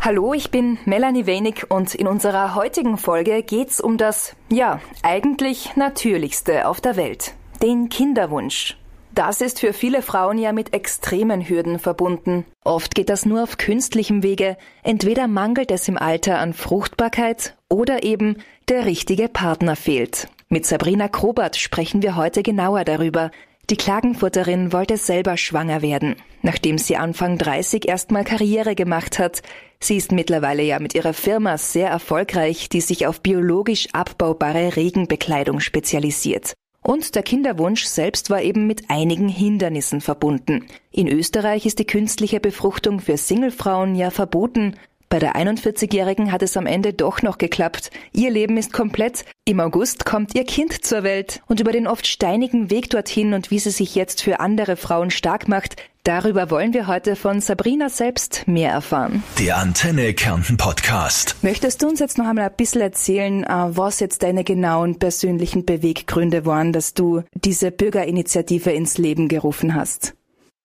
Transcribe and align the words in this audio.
Hallo, 0.00 0.32
ich 0.32 0.52
bin 0.52 0.78
Melanie 0.84 1.26
Wenig 1.26 1.72
und 1.72 1.96
in 1.96 2.06
unserer 2.06 2.54
heutigen 2.54 2.98
Folge 2.98 3.42
geht's 3.42 3.80
um 3.80 3.98
das, 3.98 4.36
ja, 4.48 4.80
eigentlich 5.02 5.74
Natürlichste 5.74 6.68
auf 6.68 6.80
der 6.80 6.96
Welt, 6.96 7.34
den 7.62 7.88
Kinderwunsch. 7.88 8.76
Das 9.12 9.40
ist 9.40 9.58
für 9.58 9.72
viele 9.72 10.00
Frauen 10.00 10.38
ja 10.38 10.52
mit 10.52 10.72
extremen 10.72 11.46
Hürden 11.46 11.80
verbunden. 11.80 12.44
Oft 12.62 12.94
geht 12.94 13.08
das 13.08 13.26
nur 13.26 13.42
auf 13.42 13.58
künstlichem 13.58 14.22
Wege, 14.22 14.56
entweder 14.84 15.26
mangelt 15.26 15.72
es 15.72 15.88
im 15.88 15.98
Alter 15.98 16.38
an 16.38 16.52
Fruchtbarkeit 16.52 17.56
oder 17.68 18.04
eben 18.04 18.36
der 18.68 18.86
richtige 18.86 19.28
Partner 19.28 19.74
fehlt. 19.74 20.28
Mit 20.48 20.64
Sabrina 20.64 21.08
Krobert 21.08 21.56
sprechen 21.56 22.02
wir 22.02 22.14
heute 22.14 22.44
genauer 22.44 22.84
darüber, 22.84 23.32
die 23.70 23.76
Klagenfurterin 23.76 24.72
wollte 24.72 24.96
selber 24.96 25.36
schwanger 25.36 25.82
werden, 25.82 26.16
nachdem 26.42 26.78
sie 26.78 26.96
Anfang 26.96 27.36
30 27.36 27.86
erstmal 27.86 28.24
Karriere 28.24 28.74
gemacht 28.74 29.18
hat. 29.18 29.42
Sie 29.78 29.96
ist 29.96 30.10
mittlerweile 30.10 30.62
ja 30.62 30.78
mit 30.78 30.94
ihrer 30.94 31.12
Firma 31.12 31.58
sehr 31.58 31.90
erfolgreich, 31.90 32.68
die 32.70 32.80
sich 32.80 33.06
auf 33.06 33.20
biologisch 33.20 33.88
abbaubare 33.92 34.76
Regenbekleidung 34.76 35.60
spezialisiert. 35.60 36.54
Und 36.82 37.14
der 37.14 37.22
Kinderwunsch 37.22 37.84
selbst 37.84 38.30
war 38.30 38.40
eben 38.40 38.66
mit 38.66 38.88
einigen 38.88 39.28
Hindernissen 39.28 40.00
verbunden. 40.00 40.66
In 40.90 41.06
Österreich 41.06 41.66
ist 41.66 41.78
die 41.78 41.86
künstliche 41.86 42.40
Befruchtung 42.40 43.00
für 43.00 43.18
Singlefrauen 43.18 43.94
ja 43.94 44.10
verboten, 44.10 44.76
bei 45.08 45.18
der 45.18 45.36
41-Jährigen 45.36 46.32
hat 46.32 46.42
es 46.42 46.56
am 46.56 46.66
Ende 46.66 46.92
doch 46.92 47.22
noch 47.22 47.38
geklappt. 47.38 47.90
Ihr 48.12 48.30
Leben 48.30 48.58
ist 48.58 48.72
komplett. 48.74 49.24
Im 49.46 49.58
August 49.58 50.04
kommt 50.04 50.34
ihr 50.34 50.44
Kind 50.44 50.84
zur 50.84 51.02
Welt. 51.02 51.40
Und 51.46 51.60
über 51.60 51.72
den 51.72 51.86
oft 51.86 52.06
steinigen 52.06 52.70
Weg 52.70 52.90
dorthin 52.90 53.32
und 53.32 53.50
wie 53.50 53.58
sie 53.58 53.70
sich 53.70 53.94
jetzt 53.94 54.22
für 54.22 54.40
andere 54.40 54.76
Frauen 54.76 55.10
stark 55.10 55.48
macht, 55.48 55.76
darüber 56.04 56.50
wollen 56.50 56.74
wir 56.74 56.86
heute 56.88 57.16
von 57.16 57.40
Sabrina 57.40 57.88
selbst 57.88 58.46
mehr 58.46 58.70
erfahren. 58.70 59.22
Der 59.38 59.56
Antenne 59.56 60.12
Kärnten 60.12 60.58
Podcast. 60.58 61.36
Möchtest 61.40 61.82
du 61.82 61.88
uns 61.88 62.00
jetzt 62.00 62.18
noch 62.18 62.26
einmal 62.26 62.44
ein 62.44 62.56
bisschen 62.56 62.82
erzählen, 62.82 63.44
äh, 63.44 63.48
was 63.48 64.00
jetzt 64.00 64.22
deine 64.22 64.44
genauen 64.44 64.98
persönlichen 64.98 65.64
Beweggründe 65.64 66.44
waren, 66.44 66.74
dass 66.74 66.92
du 66.92 67.22
diese 67.32 67.70
Bürgerinitiative 67.70 68.72
ins 68.72 68.98
Leben 68.98 69.28
gerufen 69.28 69.74
hast? 69.74 70.17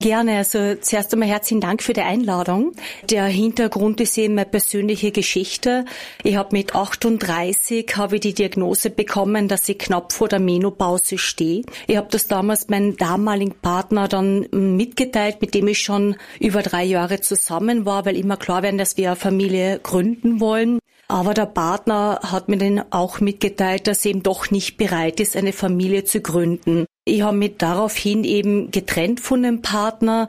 Gerne. 0.03 0.35
Also 0.39 0.75
zuerst 0.81 1.13
einmal 1.13 1.29
herzlichen 1.29 1.61
Dank 1.61 1.81
für 1.81 1.93
die 1.93 2.01
Einladung. 2.01 2.73
Der 3.09 3.23
Hintergrund 3.23 4.01
ist 4.01 4.17
eben 4.17 4.35
meine 4.35 4.49
persönliche 4.49 5.13
Geschichte. 5.13 5.85
Ich 6.23 6.35
habe 6.35 6.49
mit 6.51 6.75
38 6.75 7.95
habe 7.95 8.15
ich 8.15 8.21
die 8.21 8.33
Diagnose 8.33 8.89
bekommen, 8.89 9.47
dass 9.47 9.69
ich 9.69 9.77
knapp 9.77 10.11
vor 10.11 10.27
der 10.27 10.39
Menopause 10.39 11.17
stehe. 11.17 11.63
Ich 11.87 11.95
habe 11.95 12.09
das 12.11 12.27
damals 12.27 12.67
meinem 12.67 12.97
damaligen 12.97 13.55
Partner 13.61 14.09
dann 14.09 14.45
mitgeteilt, 14.51 15.37
mit 15.39 15.53
dem 15.53 15.69
ich 15.69 15.79
schon 15.79 16.17
über 16.38 16.63
drei 16.63 16.83
Jahre 16.83 17.21
zusammen 17.21 17.85
war, 17.85 18.05
weil 18.05 18.17
immer 18.17 18.35
klar 18.35 18.61
werden, 18.61 18.77
dass 18.77 18.97
wir 18.97 19.07
eine 19.07 19.15
Familie 19.15 19.79
gründen 19.81 20.41
wollen. 20.41 20.79
Aber 21.14 21.36
der 21.36 21.45
Partner 21.45 22.22
hat 22.23 22.50
mir 22.50 22.58
dann 22.58 22.86
auch 22.89 23.19
mitgeteilt, 23.19 23.86
dass 23.86 24.03
er 24.03 24.09
eben 24.09 24.23
doch 24.23 24.50
nicht 24.50 24.78
bereit 24.78 25.19
ist, 25.19 25.38
eine 25.38 25.53
Familie 25.53 26.06
zu 26.06 26.22
gründen. 26.22 26.88
Ich 27.06 27.22
habe 27.22 27.38
mich 27.38 27.58
daraufhin 27.59 28.23
eben 28.23 28.72
getrennt 28.72 29.19
von 29.19 29.44
dem 29.44 29.61
Partner. 29.61 30.28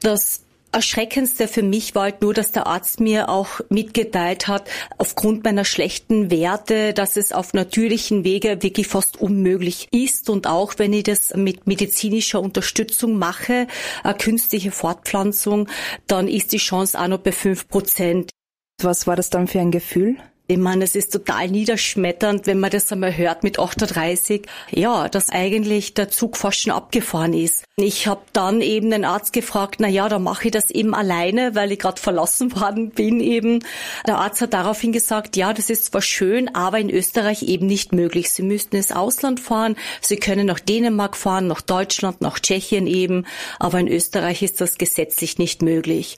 Das 0.00 0.42
Erschreckendste 0.72 1.46
für 1.46 1.62
mich 1.62 1.94
war 1.94 2.02
halt 2.02 2.20
nur, 2.20 2.34
dass 2.34 2.50
der 2.50 2.66
Arzt 2.66 2.98
mir 2.98 3.28
auch 3.28 3.60
mitgeteilt 3.68 4.48
hat, 4.48 4.68
aufgrund 4.98 5.44
meiner 5.44 5.64
schlechten 5.64 6.32
Werte, 6.32 6.94
dass 6.94 7.16
es 7.16 7.30
auf 7.30 7.54
natürlichen 7.54 8.24
Wege 8.24 8.60
wirklich 8.60 8.88
fast 8.88 9.20
unmöglich 9.20 9.86
ist. 9.92 10.28
Und 10.28 10.48
auch 10.48 10.74
wenn 10.78 10.92
ich 10.92 11.04
das 11.04 11.32
mit 11.36 11.68
medizinischer 11.68 12.40
Unterstützung 12.40 13.18
mache, 13.18 13.68
eine 14.02 14.14
künstliche 14.16 14.72
Fortpflanzung, 14.72 15.68
dann 16.08 16.26
ist 16.26 16.50
die 16.50 16.58
Chance 16.58 16.98
auch 16.98 17.06
noch 17.06 17.18
bei 17.18 17.30
fünf 17.30 17.68
Prozent. 17.68 18.33
Was 18.80 19.06
war 19.06 19.16
das 19.16 19.30
dann 19.30 19.46
für 19.46 19.60
ein 19.60 19.70
Gefühl? 19.70 20.16
Ich 20.46 20.58
meine, 20.58 20.84
es 20.84 20.94
ist 20.94 21.10
total 21.10 21.48
niederschmetternd, 21.48 22.46
wenn 22.46 22.60
man 22.60 22.70
das 22.70 22.92
einmal 22.92 23.16
hört 23.16 23.44
mit 23.44 23.58
38. 23.58 24.42
Ja, 24.70 25.08
dass 25.08 25.30
eigentlich 25.30 25.94
der 25.94 26.10
Zug 26.10 26.36
fast 26.36 26.60
schon 26.60 26.72
abgefahren 26.72 27.32
ist. 27.32 27.64
Ich 27.76 28.06
habe 28.06 28.22
dann 28.32 28.60
eben 28.60 28.92
den 28.92 29.04
Arzt 29.04 29.32
gefragt, 29.32 29.80
na 29.80 29.88
ja, 29.88 30.08
da 30.08 30.20
mache 30.20 30.44
ich 30.44 30.52
das 30.52 30.70
eben 30.70 30.94
alleine, 30.94 31.56
weil 31.56 31.72
ich 31.72 31.80
gerade 31.80 32.00
verlassen 32.00 32.54
worden 32.60 32.90
bin 32.90 33.18
eben. 33.18 33.64
Der 34.06 34.18
Arzt 34.18 34.40
hat 34.40 34.54
daraufhin 34.54 34.92
gesagt, 34.92 35.36
ja, 35.36 35.52
das 35.52 35.70
ist 35.70 35.86
zwar 35.86 36.00
schön, 36.00 36.54
aber 36.54 36.78
in 36.78 36.88
Österreich 36.88 37.42
eben 37.42 37.66
nicht 37.66 37.92
möglich. 37.92 38.30
Sie 38.30 38.42
müssten 38.42 38.76
ins 38.76 38.92
Ausland 38.92 39.40
fahren, 39.40 39.74
Sie 40.00 40.18
können 40.18 40.46
nach 40.46 40.60
Dänemark 40.60 41.16
fahren, 41.16 41.48
nach 41.48 41.62
Deutschland, 41.62 42.20
nach 42.20 42.38
Tschechien 42.38 42.86
eben, 42.86 43.26
aber 43.58 43.80
in 43.80 43.88
Österreich 43.88 44.42
ist 44.42 44.60
das 44.60 44.78
gesetzlich 44.78 45.38
nicht 45.38 45.60
möglich. 45.60 46.16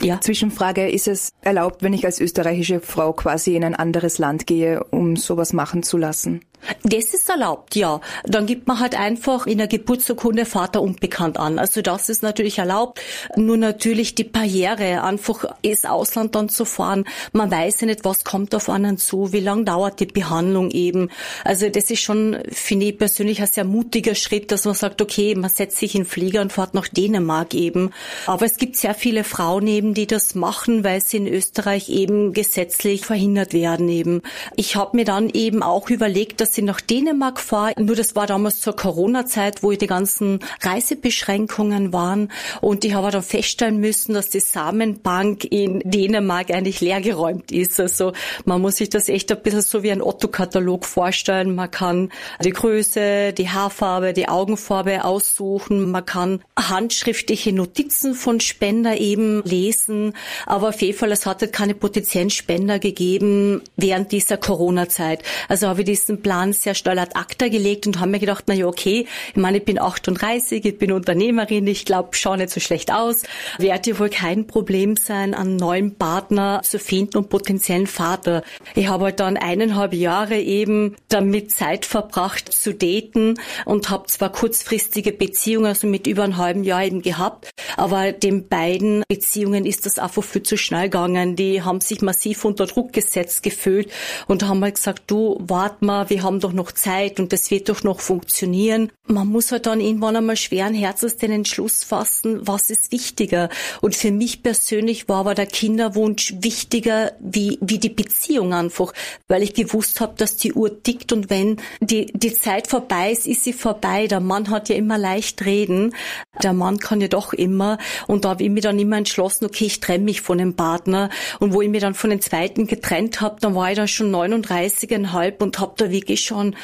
Ja. 0.00 0.20
Zwischenfrage, 0.20 0.88
ist 0.88 1.08
es 1.08 1.32
erlaubt, 1.40 1.82
wenn 1.82 1.94
ich 1.94 2.04
als 2.04 2.20
österreichische 2.20 2.80
Frau 2.80 3.12
quasi 3.12 3.56
in 3.56 3.64
ein 3.64 3.74
anderes 3.74 4.18
Land 4.18 4.46
gehe, 4.46 4.84
um 4.84 5.16
sowas 5.16 5.52
machen 5.52 5.82
zu 5.82 5.96
lassen? 5.96 6.42
Das 6.82 7.14
ist 7.14 7.28
erlaubt, 7.28 7.76
ja. 7.76 8.00
Dann 8.24 8.46
gibt 8.46 8.66
man 8.66 8.80
halt 8.80 8.98
einfach 8.98 9.46
in 9.46 9.58
der 9.58 9.66
Geburtsurkunde 9.66 10.44
Vater 10.44 10.82
unbekannt 10.82 11.38
an. 11.38 11.58
Also 11.58 11.82
das 11.82 12.08
ist 12.08 12.22
natürlich 12.22 12.58
erlaubt. 12.58 13.00
Nur 13.36 13.56
natürlich 13.56 14.14
die 14.14 14.24
Barriere, 14.24 15.02
einfach 15.02 15.44
ins 15.62 15.84
Ausland 15.84 16.34
dann 16.34 16.48
zu 16.48 16.64
fahren. 16.64 17.04
Man 17.32 17.50
weiß 17.50 17.82
ja 17.82 17.86
nicht, 17.86 18.04
was 18.04 18.24
kommt 18.24 18.54
auf 18.54 18.68
einen 18.68 18.98
zu, 18.98 19.32
wie 19.32 19.40
lang 19.40 19.64
dauert 19.64 20.00
die 20.00 20.06
Behandlung 20.06 20.70
eben. 20.70 21.10
Also 21.44 21.68
das 21.68 21.90
ist 21.90 22.00
schon, 22.00 22.38
finde 22.50 22.86
ich 22.86 22.98
persönlich, 22.98 23.40
ein 23.40 23.46
sehr 23.46 23.64
mutiger 23.64 24.14
Schritt, 24.14 24.52
dass 24.52 24.64
man 24.64 24.74
sagt, 24.74 25.02
okay, 25.02 25.34
man 25.34 25.50
setzt 25.50 25.78
sich 25.78 25.94
in 25.94 26.02
den 26.02 26.08
Flieger 26.08 26.40
und 26.40 26.52
fährt 26.52 26.74
nach 26.74 26.88
Dänemark 26.88 27.54
eben. 27.54 27.90
Aber 28.26 28.46
es 28.46 28.56
gibt 28.56 28.76
sehr 28.76 28.94
viele 28.94 29.24
Frauen 29.24 29.66
eben, 29.66 29.94
die 29.94 30.06
das 30.06 30.34
machen, 30.34 30.84
weil 30.84 31.00
sie 31.00 31.18
in 31.18 31.26
Österreich 31.26 31.88
eben 31.88 32.32
gesetzlich 32.32 33.04
verhindert 33.04 33.52
werden 33.52 33.88
eben. 33.88 34.22
Ich 34.56 34.76
habe 34.76 34.96
mir 34.96 35.04
dann 35.04 35.30
eben 35.30 35.62
auch 35.62 35.90
überlegt, 35.90 36.40
dass 36.40 36.55
ich 36.58 36.64
nach 36.64 36.80
Dänemark 36.80 37.40
fahre. 37.40 37.74
Nur 37.78 37.96
das 37.96 38.16
war 38.16 38.26
damals 38.26 38.60
zur 38.60 38.76
Corona-Zeit, 38.76 39.62
wo 39.62 39.72
die 39.72 39.86
ganzen 39.86 40.40
Reisebeschränkungen 40.62 41.92
waren. 41.92 42.30
Und 42.60 42.84
ich 42.84 42.94
habe 42.94 43.10
dann 43.10 43.22
feststellen 43.22 43.78
müssen, 43.78 44.14
dass 44.14 44.30
die 44.30 44.40
Samenbank 44.40 45.44
in 45.44 45.80
Dänemark 45.84 46.50
eigentlich 46.50 46.80
leergeräumt 46.80 47.52
ist. 47.52 47.80
Also 47.80 48.12
man 48.44 48.60
muss 48.60 48.76
sich 48.76 48.90
das 48.90 49.08
echt 49.08 49.30
ein 49.32 49.42
bisschen 49.42 49.62
so 49.62 49.82
wie 49.82 49.90
ein 49.90 50.02
Otto-Katalog 50.02 50.84
vorstellen. 50.84 51.54
Man 51.54 51.70
kann 51.70 52.10
die 52.44 52.50
Größe, 52.50 53.32
die 53.32 53.48
Haarfarbe, 53.48 54.12
die 54.12 54.28
Augenfarbe 54.28 55.04
aussuchen. 55.04 55.90
Man 55.90 56.04
kann 56.04 56.42
handschriftliche 56.58 57.52
Notizen 57.52 58.14
von 58.14 58.40
Spender 58.40 58.98
eben 58.98 59.42
lesen. 59.42 60.14
Aber 60.46 60.68
auf 60.68 60.80
jeden 60.82 60.98
Fall, 60.98 61.12
es 61.12 61.26
hat 61.26 61.52
keine 61.52 61.74
potenziellen 61.74 62.30
Spender 62.30 62.78
gegeben 62.78 63.62
während 63.76 64.12
dieser 64.12 64.36
Corona-Zeit. 64.36 65.22
Also 65.48 65.68
habe 65.68 65.80
ich 65.80 65.86
diesen 65.86 66.22
Plan 66.22 66.35
Plan 66.36 66.52
sehr 66.52 66.74
schnell 66.74 66.98
ad 66.98 67.12
acta 67.14 67.48
gelegt 67.48 67.86
und 67.86 67.98
haben 67.98 68.10
mir 68.10 68.18
gedacht, 68.18 68.44
na 68.46 68.52
ja, 68.52 68.66
okay, 68.66 69.06
ich 69.30 69.36
meine, 69.36 69.58
ich 69.58 69.64
bin 69.64 69.80
38, 69.80 70.62
ich 70.66 70.76
bin 70.76 70.92
Unternehmerin, 70.92 71.66
ich 71.66 71.86
glaube, 71.86 72.10
schaue 72.12 72.36
nicht 72.36 72.50
so 72.50 72.60
schlecht 72.60 72.92
aus. 72.92 73.22
Werde 73.56 73.98
wohl 73.98 74.10
kein 74.10 74.46
Problem 74.46 74.96
sein, 74.96 75.32
einen 75.32 75.56
neuen 75.56 75.94
Partner 75.94 76.60
zu 76.62 76.78
finden 76.78 77.16
und 77.16 77.30
potenziellen 77.30 77.86
Vater. 77.86 78.42
Ich 78.74 78.88
habe 78.88 79.04
halt 79.04 79.20
dann 79.20 79.38
eineinhalb 79.38 79.94
Jahre 79.94 80.38
eben 80.38 80.96
damit 81.08 81.52
Zeit 81.52 81.86
verbracht 81.86 82.52
zu 82.52 82.74
daten 82.74 83.40
und 83.64 83.88
habe 83.88 84.06
zwar 84.08 84.30
kurzfristige 84.30 85.12
Beziehungen, 85.12 85.66
also 85.66 85.86
mit 85.86 86.06
über 86.06 86.24
einem 86.24 86.36
halben 86.36 86.64
Jahr 86.64 86.84
eben 86.84 87.00
gehabt, 87.00 87.48
aber 87.78 88.12
den 88.12 88.48
beiden 88.48 89.04
Beziehungen 89.08 89.64
ist 89.64 89.86
das 89.86 89.98
einfach 89.98 90.22
viel 90.22 90.42
zu 90.42 90.58
schnell 90.58 90.90
gegangen. 90.90 91.34
Die 91.34 91.62
haben 91.62 91.80
sich 91.80 92.02
massiv 92.02 92.44
unter 92.44 92.66
Druck 92.66 92.92
gesetzt 92.92 93.42
gefühlt 93.42 93.90
und 94.26 94.46
haben 94.46 94.62
halt 94.62 94.74
gesagt, 94.74 95.04
du, 95.06 95.38
wart 95.40 95.80
mal, 95.80 96.10
wir 96.10 96.25
haben 96.26 96.40
doch 96.40 96.52
noch 96.52 96.72
Zeit 96.72 97.20
und 97.20 97.32
das 97.32 97.50
wird 97.50 97.68
doch 97.68 97.84
noch 97.84 98.00
funktionieren. 98.00 98.90
Man 99.06 99.28
muss 99.28 99.52
halt 99.52 99.66
dann 99.66 99.80
irgendwann 99.80 100.16
einmal 100.16 100.36
schweren 100.36 100.74
Herzens 100.74 101.16
den 101.16 101.30
Entschluss 101.30 101.84
fassen, 101.84 102.40
was 102.46 102.68
ist 102.70 102.90
wichtiger. 102.92 103.48
Und 103.80 103.94
für 103.94 104.10
mich 104.10 104.42
persönlich 104.42 105.08
war 105.08 105.20
aber 105.20 105.34
der 105.34 105.46
Kinderwunsch 105.46 106.34
wichtiger 106.40 107.12
wie, 107.20 107.58
wie 107.60 107.78
die 107.78 107.88
Beziehung 107.88 108.52
einfach, 108.52 108.92
weil 109.28 109.42
ich 109.42 109.54
gewusst 109.54 110.00
habe, 110.00 110.14
dass 110.16 110.36
die 110.36 110.52
Uhr 110.52 110.82
tickt 110.82 111.12
und 111.12 111.30
wenn 111.30 111.58
die, 111.80 112.06
die 112.12 112.34
Zeit 112.34 112.66
vorbei 112.66 113.12
ist, 113.12 113.26
ist 113.26 113.44
sie 113.44 113.52
vorbei. 113.52 114.08
Der 114.08 114.20
Mann 114.20 114.50
hat 114.50 114.68
ja 114.68 114.76
immer 114.76 114.98
leicht 114.98 115.44
reden. 115.44 115.94
Der 116.42 116.52
Mann 116.52 116.78
kann 116.78 117.00
ja 117.00 117.08
doch 117.08 117.32
immer. 117.32 117.78
Und 118.08 118.24
da 118.24 118.30
habe 118.30 118.42
ich 118.42 118.50
mir 118.50 118.60
dann 118.60 118.78
immer 118.78 118.96
entschlossen, 118.96 119.46
okay, 119.46 119.66
ich 119.66 119.80
trenne 119.80 120.04
mich 120.04 120.20
von 120.20 120.38
dem 120.38 120.56
Partner. 120.56 121.10
Und 121.38 121.54
wo 121.54 121.62
ich 121.62 121.68
mir 121.68 121.80
dann 121.80 121.94
von 121.94 122.10
dem 122.10 122.20
zweiten 122.20 122.66
getrennt 122.66 123.20
habe, 123.20 123.40
dann 123.40 123.54
war 123.54 123.70
ich 123.70 123.76
dann 123.76 123.88
schon 123.88 124.12
39,5 124.12 125.38
und 125.38 125.60
habe 125.60 125.74
da 125.76 125.90
wirklich 125.90 126.15
schon 126.16 126.56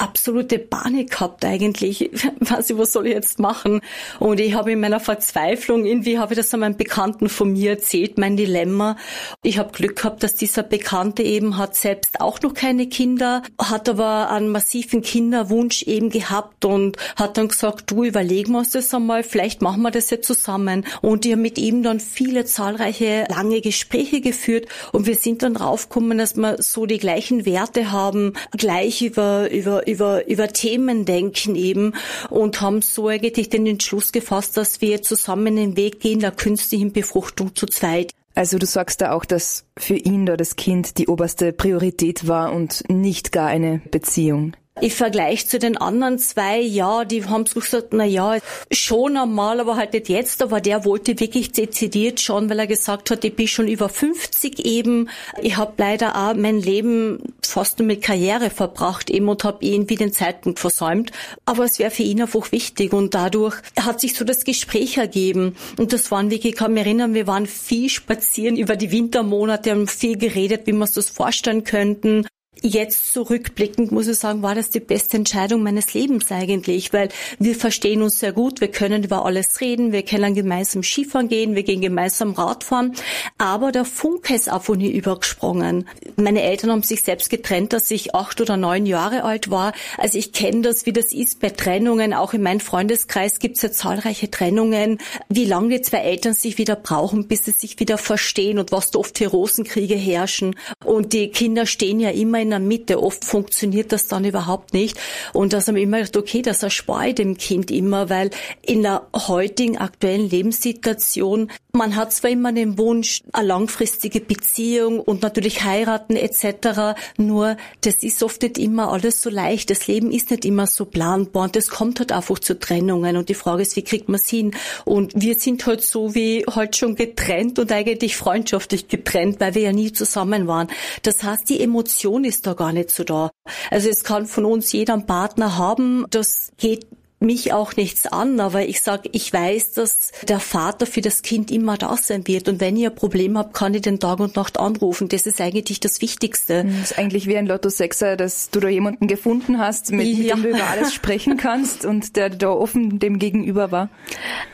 absolute 0.00 0.58
Panik 0.58 1.10
gehabt 1.10 1.44
eigentlich. 1.44 2.10
Weiß 2.40 2.70
ich, 2.70 2.78
was 2.78 2.92
soll 2.92 3.06
ich 3.06 3.14
jetzt 3.14 3.38
machen? 3.38 3.80
Und 4.18 4.40
ich 4.40 4.54
habe 4.54 4.72
in 4.72 4.80
meiner 4.80 5.00
Verzweiflung, 5.00 5.84
irgendwie 5.84 6.18
habe 6.18 6.34
ich 6.34 6.38
das 6.38 6.52
an 6.54 6.60
meinem 6.60 6.76
Bekannten 6.76 7.28
von 7.28 7.52
mir 7.52 7.70
erzählt, 7.70 8.18
mein 8.18 8.36
Dilemma. 8.36 8.96
Ich 9.42 9.58
habe 9.58 9.72
Glück 9.72 9.96
gehabt, 9.96 10.22
dass 10.22 10.34
dieser 10.36 10.62
Bekannte 10.62 11.22
eben 11.22 11.58
hat 11.58 11.74
selbst 11.74 12.20
auch 12.20 12.40
noch 12.42 12.54
keine 12.54 12.88
Kinder, 12.88 13.42
hat 13.60 13.88
aber 13.88 14.30
einen 14.30 14.48
massiven 14.48 15.02
Kinderwunsch 15.02 15.82
eben 15.82 16.10
gehabt 16.10 16.64
und 16.64 16.96
hat 17.16 17.36
dann 17.36 17.48
gesagt, 17.48 17.90
du 17.90 18.04
überlegen 18.04 18.52
wir 18.52 18.58
uns 18.58 18.70
das 18.70 18.92
einmal, 18.94 19.22
vielleicht 19.22 19.62
machen 19.62 19.82
wir 19.82 19.90
das 19.90 20.10
jetzt 20.10 20.26
zusammen. 20.26 20.84
Und 21.02 21.26
ich 21.26 21.32
habe 21.32 21.42
mit 21.42 21.58
ihm 21.58 21.82
dann 21.82 22.00
viele 22.00 22.44
zahlreiche 22.44 23.26
lange 23.28 23.60
Gespräche 23.60 24.20
geführt 24.20 24.66
und 24.92 25.06
wir 25.06 25.16
sind 25.16 25.42
dann 25.42 25.54
draufgekommen, 25.54 26.18
dass 26.18 26.36
wir 26.36 26.62
so 26.62 26.86
die 26.86 26.98
gleichen 26.98 27.46
Werte 27.46 27.92
haben, 27.92 28.34
gleich 28.56 29.02
über, 29.02 29.50
über, 29.50 29.86
über, 29.88 30.28
über 30.28 30.48
Themen 30.48 31.04
denken 31.04 31.56
eben 31.56 31.94
und 32.30 32.60
haben 32.60 32.82
so 32.82 33.08
eigentlich 33.08 33.48
den 33.48 33.66
Entschluss 33.66 34.12
gefasst, 34.12 34.56
dass 34.56 34.80
wir 34.80 35.02
zusammen 35.02 35.56
den 35.56 35.76
Weg 35.76 36.00
gehen 36.00 36.20
der 36.20 36.32
künstlichen 36.32 36.92
Befruchtung 36.92 37.54
zu 37.54 37.66
zweit. 37.66 38.12
Also 38.34 38.58
du 38.58 38.66
sagst 38.66 39.00
da 39.00 39.12
auch, 39.12 39.24
dass 39.24 39.64
für 39.76 39.96
ihn 39.96 40.24
da 40.24 40.36
das 40.36 40.54
Kind 40.54 40.98
die 40.98 41.08
oberste 41.08 41.52
Priorität 41.52 42.28
war 42.28 42.52
und 42.52 42.84
nicht 42.88 43.32
gar 43.32 43.48
eine 43.48 43.80
Beziehung. 43.90 44.54
Ich 44.80 44.94
vergleiche 44.94 45.46
zu 45.46 45.58
den 45.58 45.76
anderen 45.76 46.18
zwei, 46.18 46.60
ja, 46.60 47.04
die 47.04 47.24
haben 47.24 47.46
so 47.46 47.58
gesagt, 47.58 47.88
na 47.92 48.04
ja, 48.04 48.38
schon 48.70 49.16
einmal, 49.16 49.58
aber 49.58 49.76
halt 49.76 49.92
nicht 49.92 50.08
jetzt, 50.08 50.40
aber 50.40 50.60
der 50.60 50.84
wollte 50.84 51.18
wirklich 51.18 51.50
dezidiert 51.50 52.20
schon, 52.20 52.48
weil 52.48 52.60
er 52.60 52.66
gesagt 52.68 53.10
hat, 53.10 53.24
ich 53.24 53.34
bin 53.34 53.48
schon 53.48 53.66
über 53.66 53.88
50 53.88 54.64
eben. 54.64 55.08
Ich 55.42 55.56
habe 55.56 55.72
leider 55.78 56.14
auch 56.14 56.34
mein 56.34 56.60
Leben 56.60 57.34
fast 57.42 57.80
nur 57.80 57.86
mit 57.86 58.02
Karriere 58.02 58.50
verbracht 58.50 59.10
eben 59.10 59.28
und 59.28 59.42
habe 59.42 59.64
irgendwie 59.64 59.96
den 59.96 60.12
Zeitpunkt 60.12 60.60
versäumt. 60.60 61.10
Aber 61.44 61.64
es 61.64 61.78
wäre 61.80 61.90
für 61.90 62.04
ihn 62.04 62.22
einfach 62.22 62.52
wichtig 62.52 62.92
und 62.92 63.14
dadurch 63.14 63.56
hat 63.78 64.00
sich 64.00 64.14
so 64.14 64.24
das 64.24 64.44
Gespräch 64.44 64.96
ergeben. 64.96 65.56
Und 65.76 65.92
das 65.92 66.10
waren 66.12 66.30
wirklich, 66.30 66.52
ich 66.52 66.58
kann 66.58 66.74
mich 66.74 66.84
erinnern, 66.84 67.14
wir 67.14 67.26
waren 67.26 67.46
viel 67.46 67.88
spazieren 67.88 68.56
über 68.56 68.76
die 68.76 68.92
Wintermonate, 68.92 69.72
haben 69.72 69.88
viel 69.88 70.16
geredet, 70.16 70.66
wie 70.66 70.72
wir 70.72 70.82
uns 70.82 70.92
das 70.92 71.10
vorstellen 71.10 71.64
könnten. 71.64 72.26
Jetzt 72.60 73.12
zurückblickend 73.12 73.92
muss 73.92 74.08
ich 74.08 74.18
sagen, 74.18 74.42
war 74.42 74.56
das 74.56 74.70
die 74.70 74.80
beste 74.80 75.16
Entscheidung 75.16 75.62
meines 75.62 75.94
Lebens 75.94 76.32
eigentlich, 76.32 76.92
weil 76.92 77.08
wir 77.38 77.54
verstehen 77.54 78.02
uns 78.02 78.18
sehr 78.18 78.32
gut, 78.32 78.60
wir 78.60 78.68
können 78.68 79.04
über 79.04 79.24
alles 79.24 79.60
reden, 79.60 79.92
wir 79.92 80.02
können 80.02 80.34
gemeinsam 80.34 80.82
Skifahren 80.82 81.28
gehen, 81.28 81.54
wir 81.54 81.62
gehen 81.62 81.80
gemeinsam 81.80 82.32
Radfahren, 82.32 82.94
aber 83.38 83.70
der 83.70 83.84
Funke 83.84 84.34
ist 84.34 84.48
einfach 84.48 84.74
nie 84.74 84.90
übergesprungen. 84.90 85.86
Meine 86.16 86.42
Eltern 86.42 86.72
haben 86.72 86.82
sich 86.82 87.02
selbst 87.02 87.30
getrennt, 87.30 87.72
dass 87.72 87.92
ich 87.92 88.16
acht 88.16 88.40
oder 88.40 88.56
neun 88.56 88.86
Jahre 88.86 89.22
alt 89.22 89.50
war. 89.50 89.72
Also 89.96 90.18
ich 90.18 90.32
kenne 90.32 90.62
das, 90.62 90.84
wie 90.84 90.92
das 90.92 91.12
ist 91.12 91.38
bei 91.38 91.50
Trennungen. 91.50 92.12
Auch 92.12 92.34
in 92.34 92.42
meinem 92.42 92.60
Freundeskreis 92.60 93.38
gibt 93.38 93.56
es 93.56 93.62
ja 93.62 93.70
zahlreiche 93.70 94.32
Trennungen, 94.32 94.98
wie 95.28 95.44
lange 95.44 95.76
die 95.76 95.82
zwei 95.82 95.98
Eltern 95.98 96.34
sich 96.34 96.58
wieder 96.58 96.74
brauchen, 96.74 97.28
bis 97.28 97.44
sie 97.44 97.52
sich 97.52 97.78
wieder 97.78 97.98
verstehen 97.98 98.58
und 98.58 98.72
was 98.72 98.90
da 98.90 98.98
oft 98.98 99.18
für 99.18 99.28
Rosenkriege 99.28 99.94
herrschen. 99.94 100.56
Und 100.84 101.12
die 101.12 101.28
Kinder 101.28 101.64
stehen 101.64 102.00
ja 102.00 102.10
immer 102.10 102.40
in 102.40 102.47
in 102.48 102.50
der 102.50 102.60
Mitte. 102.60 103.02
Oft 103.02 103.24
funktioniert 103.24 103.92
das 103.92 104.08
dann 104.08 104.24
überhaupt 104.24 104.72
nicht. 104.72 104.98
Und 105.32 105.52
das 105.52 105.68
haben 105.68 105.74
wir 105.74 105.82
immer 105.82 105.98
gedacht, 105.98 106.16
okay, 106.16 106.42
das 106.42 106.62
erspare 106.62 107.08
ich 107.08 107.14
dem 107.16 107.36
Kind 107.36 107.70
immer, 107.70 108.08
weil 108.08 108.30
in 108.62 108.82
der 108.82 109.06
heutigen 109.14 109.76
aktuellen 109.76 110.28
Lebenssituation, 110.28 111.50
man 111.72 111.96
hat 111.96 112.12
zwar 112.12 112.30
immer 112.30 112.52
den 112.52 112.78
Wunsch, 112.78 113.22
eine 113.32 113.48
langfristige 113.48 114.20
Beziehung 114.20 115.00
und 115.00 115.22
natürlich 115.22 115.62
heiraten 115.64 116.16
etc., 116.16 116.98
nur 117.18 117.56
das 117.82 118.02
ist 118.02 118.22
oft 118.22 118.42
nicht 118.42 118.58
immer 118.58 118.90
alles 118.90 119.22
so 119.22 119.30
leicht. 119.30 119.70
Das 119.70 119.86
Leben 119.86 120.10
ist 120.10 120.30
nicht 120.30 120.44
immer 120.44 120.66
so 120.66 120.86
planbar 120.86 121.44
und 121.44 121.56
das 121.56 121.68
kommt 121.68 121.98
halt 122.00 122.12
einfach 122.12 122.38
zu 122.38 122.58
Trennungen 122.58 123.16
und 123.16 123.28
die 123.28 123.34
Frage 123.34 123.62
ist, 123.62 123.76
wie 123.76 123.82
kriegt 123.82 124.08
man 124.08 124.20
es 124.20 124.28
hin? 124.28 124.52
Und 124.84 125.12
wir 125.14 125.38
sind 125.38 125.66
halt 125.66 125.82
so 125.82 126.14
wie 126.14 126.44
halt 126.48 126.76
schon 126.76 126.94
getrennt 126.94 127.58
und 127.58 127.70
eigentlich 127.70 128.16
freundschaftlich 128.16 128.88
getrennt, 128.88 129.40
weil 129.40 129.54
wir 129.54 129.62
ja 129.62 129.72
nie 129.72 129.92
zusammen 129.92 130.46
waren. 130.46 130.68
Das 131.02 131.22
heißt, 131.22 131.48
die 131.48 131.60
Emotion 131.60 132.24
ist 132.24 132.37
ist 132.38 132.46
da 132.46 132.54
gar 132.54 132.72
nicht 132.72 132.90
so 132.90 133.04
da. 133.04 133.30
Also 133.70 133.88
es 133.88 134.04
kann 134.04 134.26
von 134.26 134.44
uns 134.44 134.70
jeder 134.72 134.94
einen 134.94 135.06
Partner 135.06 135.58
haben, 135.58 136.06
das 136.10 136.52
geht 136.56 136.86
mich 137.20 137.52
auch 137.52 137.74
nichts 137.74 138.06
an, 138.06 138.38
aber 138.38 138.66
ich 138.68 138.80
sage, 138.80 139.08
ich 139.12 139.32
weiß, 139.32 139.72
dass 139.72 140.12
der 140.28 140.38
Vater 140.38 140.86
für 140.86 141.00
das 141.00 141.22
Kind 141.22 141.50
immer 141.50 141.76
da 141.76 141.96
sein 141.96 142.28
wird. 142.28 142.48
Und 142.48 142.60
wenn 142.60 142.76
ihr 142.76 142.90
ein 142.90 142.94
Problem 142.94 143.36
habt, 143.36 143.54
kann 143.54 143.74
ich 143.74 143.82
den 143.82 143.98
Tag 143.98 144.20
und 144.20 144.36
Nacht 144.36 144.56
anrufen. 144.60 145.08
Das 145.08 145.26
ist 145.26 145.40
eigentlich 145.40 145.80
das 145.80 146.00
Wichtigste. 146.00 146.64
Das 146.64 146.92
ist 146.92 146.98
eigentlich 146.98 147.26
wie 147.26 147.36
ein 147.36 147.46
Lotto-Sechser, 147.46 148.16
dass 148.16 148.50
du 148.50 148.60
da 148.60 148.68
jemanden 148.68 149.08
gefunden 149.08 149.58
hast, 149.58 149.90
mit, 149.90 150.06
ja. 150.06 150.36
dem 150.36 150.44
du 150.44 150.50
über 150.50 150.68
alles 150.70 150.94
sprechen 150.94 151.36
kannst 151.36 151.84
und 151.84 152.14
der 152.14 152.30
da 152.30 152.50
offen 152.50 153.00
dem 153.00 153.18
gegenüber 153.18 153.72
war. 153.72 153.88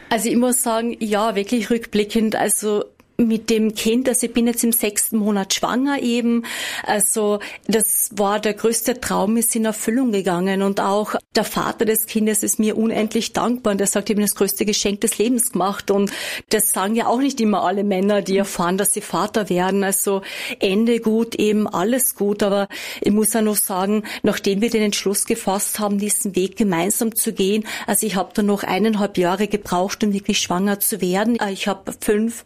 Also 0.08 0.30
ich 0.30 0.36
muss 0.36 0.62
sagen, 0.62 0.96
ja, 1.00 1.34
wirklich 1.34 1.68
rückblickend. 1.68 2.34
Also 2.34 2.84
mit 3.16 3.50
dem 3.50 3.74
Kind, 3.74 4.08
also 4.08 4.26
ich 4.26 4.32
bin 4.32 4.46
jetzt 4.46 4.64
im 4.64 4.72
sechsten 4.72 5.18
Monat 5.18 5.54
schwanger 5.54 6.02
eben. 6.02 6.44
Also 6.84 7.38
das 7.66 8.10
war 8.16 8.40
der 8.40 8.54
größte 8.54 9.00
Traum, 9.00 9.36
ist 9.36 9.54
in 9.54 9.64
Erfüllung 9.64 10.12
gegangen 10.12 10.62
und 10.62 10.80
auch 10.80 11.14
der 11.36 11.44
Vater 11.44 11.84
des 11.84 12.06
Kindes 12.06 12.42
ist 12.42 12.58
mir 12.58 12.76
unendlich 12.76 13.32
dankbar 13.32 13.72
und 13.72 13.78
der 13.78 13.86
sagt, 13.86 14.10
ich 14.10 14.16
habe 14.16 14.22
das 14.22 14.34
größte 14.34 14.64
Geschenk 14.64 15.00
des 15.00 15.18
Lebens 15.18 15.52
gemacht 15.52 15.90
und 15.90 16.12
das 16.50 16.70
sagen 16.70 16.96
ja 16.96 17.06
auch 17.06 17.20
nicht 17.20 17.40
immer 17.40 17.62
alle 17.62 17.84
Männer, 17.84 18.22
die 18.22 18.36
erfahren, 18.36 18.78
dass 18.78 18.92
sie 18.92 19.00
Vater 19.00 19.48
werden. 19.48 19.84
Also 19.84 20.22
Ende 20.58 21.00
gut, 21.00 21.34
eben 21.36 21.68
alles 21.68 22.16
gut, 22.16 22.42
aber 22.42 22.68
ich 23.00 23.12
muss 23.12 23.32
ja 23.32 23.42
noch 23.42 23.56
sagen, 23.56 24.04
nachdem 24.22 24.60
wir 24.60 24.70
den 24.70 24.82
Entschluss 24.82 25.26
gefasst 25.26 25.78
haben, 25.78 25.98
diesen 25.98 26.34
Weg 26.34 26.56
gemeinsam 26.56 27.14
zu 27.14 27.32
gehen, 27.32 27.64
also 27.86 28.06
ich 28.06 28.16
habe 28.16 28.32
dann 28.34 28.46
noch 28.46 28.64
eineinhalb 28.64 29.18
Jahre 29.18 29.46
gebraucht, 29.46 30.02
um 30.02 30.12
wirklich 30.12 30.40
schwanger 30.40 30.80
zu 30.80 31.00
werden. 31.00 31.38
Ich 31.50 31.68
habe 31.68 31.94
fünf 32.00 32.44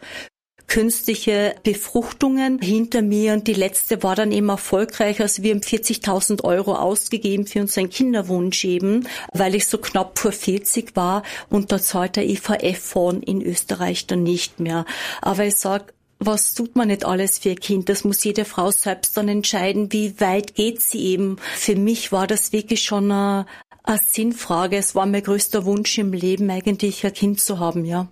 künstliche 0.69 1.56
Befruchtungen 1.65 2.61
hinter 2.61 3.03
mir 3.03 3.32
und 3.32 3.49
die 3.49 3.55
letzte 3.55 4.03
war 4.03 4.15
dann 4.15 4.31
eben 4.32 4.50
erfolgreich. 4.50 5.20
Also 5.20 5.43
wir 5.43 5.53
haben 5.55 5.62
40.000 5.62 6.44
Euro 6.44 6.75
ausgegeben 6.75 7.47
für 7.47 7.61
unseren 7.61 7.91
Kinderwunsch 7.91 8.65
eben, 8.65 9.09
weil 9.32 9.55
ich 9.55 9.67
so 9.67 9.79
knapp 9.79 10.19
vor 10.19 10.32
40 10.32 10.94
war 10.94 11.23
und 11.49 11.73
da 11.73 11.81
zahlt 11.81 12.17
der 12.17 12.29
IVF-Fonds 12.29 13.26
in 13.26 13.43
Österreich 13.43 14.06
dann 14.06 14.23
nicht 14.23 14.61
mehr. 14.61 14.85
Aber 15.23 15.44
ich 15.44 15.56
sag, 15.56 15.94
was 16.19 16.55
tut 16.55 16.76
man 16.76 16.88
nicht 16.88 17.05
alles 17.05 17.38
für 17.38 17.50
ihr 17.50 17.56
Kind? 17.56 17.88
Das 17.88 18.05
muss 18.05 18.23
jede 18.25 18.44
Frau 18.44 18.71
selbst 18.71 19.17
dann 19.17 19.29
entscheiden, 19.29 19.93
wie 19.93 20.21
weit 20.21 20.55
geht 20.55 20.82
sie 20.82 21.00
eben. 21.06 21.37
Für 21.56 21.76
mich 21.76 22.12
war 22.12 22.26
das 22.26 22.53
wirklich 22.53 22.82
schon 22.82 23.11
eine, 23.11 23.47
eine 23.85 24.00
Sinnfrage. 24.05 24.76
Es 24.76 24.94
war 24.94 25.06
mein 25.06 25.23
größter 25.23 25.64
Wunsch 25.64 25.97
im 25.97 26.12
Leben, 26.12 26.50
eigentlich 26.50 27.06
ein 27.06 27.12
Kind 27.14 27.41
zu 27.41 27.59
haben, 27.59 27.85
ja. 27.85 28.09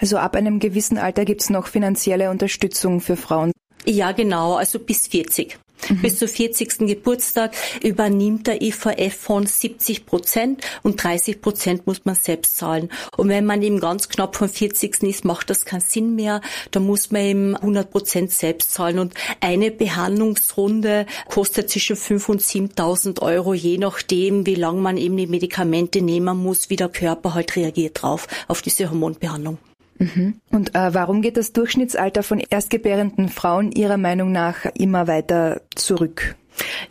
Also 0.00 0.16
ab 0.16 0.34
einem 0.34 0.58
gewissen 0.58 0.98
Alter 0.98 1.24
gibt's 1.24 1.50
noch 1.50 1.66
finanzielle 1.66 2.30
Unterstützung 2.30 3.00
für 3.00 3.16
Frauen. 3.16 3.52
Ja, 3.84 4.12
genau, 4.12 4.54
also 4.54 4.78
bis 4.78 5.06
40. 5.08 5.58
Mhm. 5.88 6.02
Bis 6.02 6.18
zum 6.18 6.28
40. 6.28 6.78
Geburtstag 6.80 7.54
übernimmt 7.82 8.46
der 8.46 8.62
IVF-Fonds 8.62 9.60
70 9.60 10.06
Prozent 10.06 10.62
und 10.82 11.02
30 11.02 11.40
Prozent 11.40 11.86
muss 11.86 12.04
man 12.04 12.14
selbst 12.14 12.56
zahlen. 12.56 12.90
Und 13.16 13.28
wenn 13.28 13.46
man 13.46 13.62
eben 13.62 13.80
ganz 13.80 14.08
knapp 14.08 14.36
vom 14.36 14.48
40. 14.48 15.02
ist, 15.02 15.24
macht 15.24 15.50
das 15.50 15.64
keinen 15.64 15.80
Sinn 15.80 16.14
mehr. 16.14 16.40
Da 16.70 16.80
muss 16.80 17.10
man 17.10 17.22
eben 17.22 17.56
100 17.56 17.90
Prozent 17.90 18.32
selbst 18.32 18.72
zahlen. 18.72 18.98
Und 18.98 19.14
eine 19.40 19.70
Behandlungsrunde 19.70 21.06
kostet 21.28 21.70
zwischen 21.70 21.96
5.000 21.96 22.30
und 22.30 22.42
7.000 22.42 23.22
Euro, 23.22 23.54
je 23.54 23.78
nachdem, 23.78 24.46
wie 24.46 24.54
lange 24.54 24.80
man 24.80 24.96
eben 24.96 25.16
die 25.16 25.26
Medikamente 25.26 26.02
nehmen 26.02 26.38
muss, 26.38 26.70
wie 26.70 26.76
der 26.76 26.88
Körper 26.88 27.34
halt 27.34 27.56
reagiert 27.56 28.02
drauf, 28.02 28.28
auf 28.48 28.62
diese 28.62 28.90
Hormonbehandlung. 28.90 29.58
Mhm. 30.00 30.40
Und 30.50 30.74
äh, 30.74 30.94
warum 30.94 31.20
geht 31.20 31.36
das 31.36 31.52
Durchschnittsalter 31.52 32.22
von 32.22 32.40
erstgebärenden 32.40 33.28
Frauen 33.28 33.70
Ihrer 33.70 33.98
Meinung 33.98 34.32
nach 34.32 34.64
immer 34.74 35.06
weiter 35.06 35.60
zurück? 35.74 36.36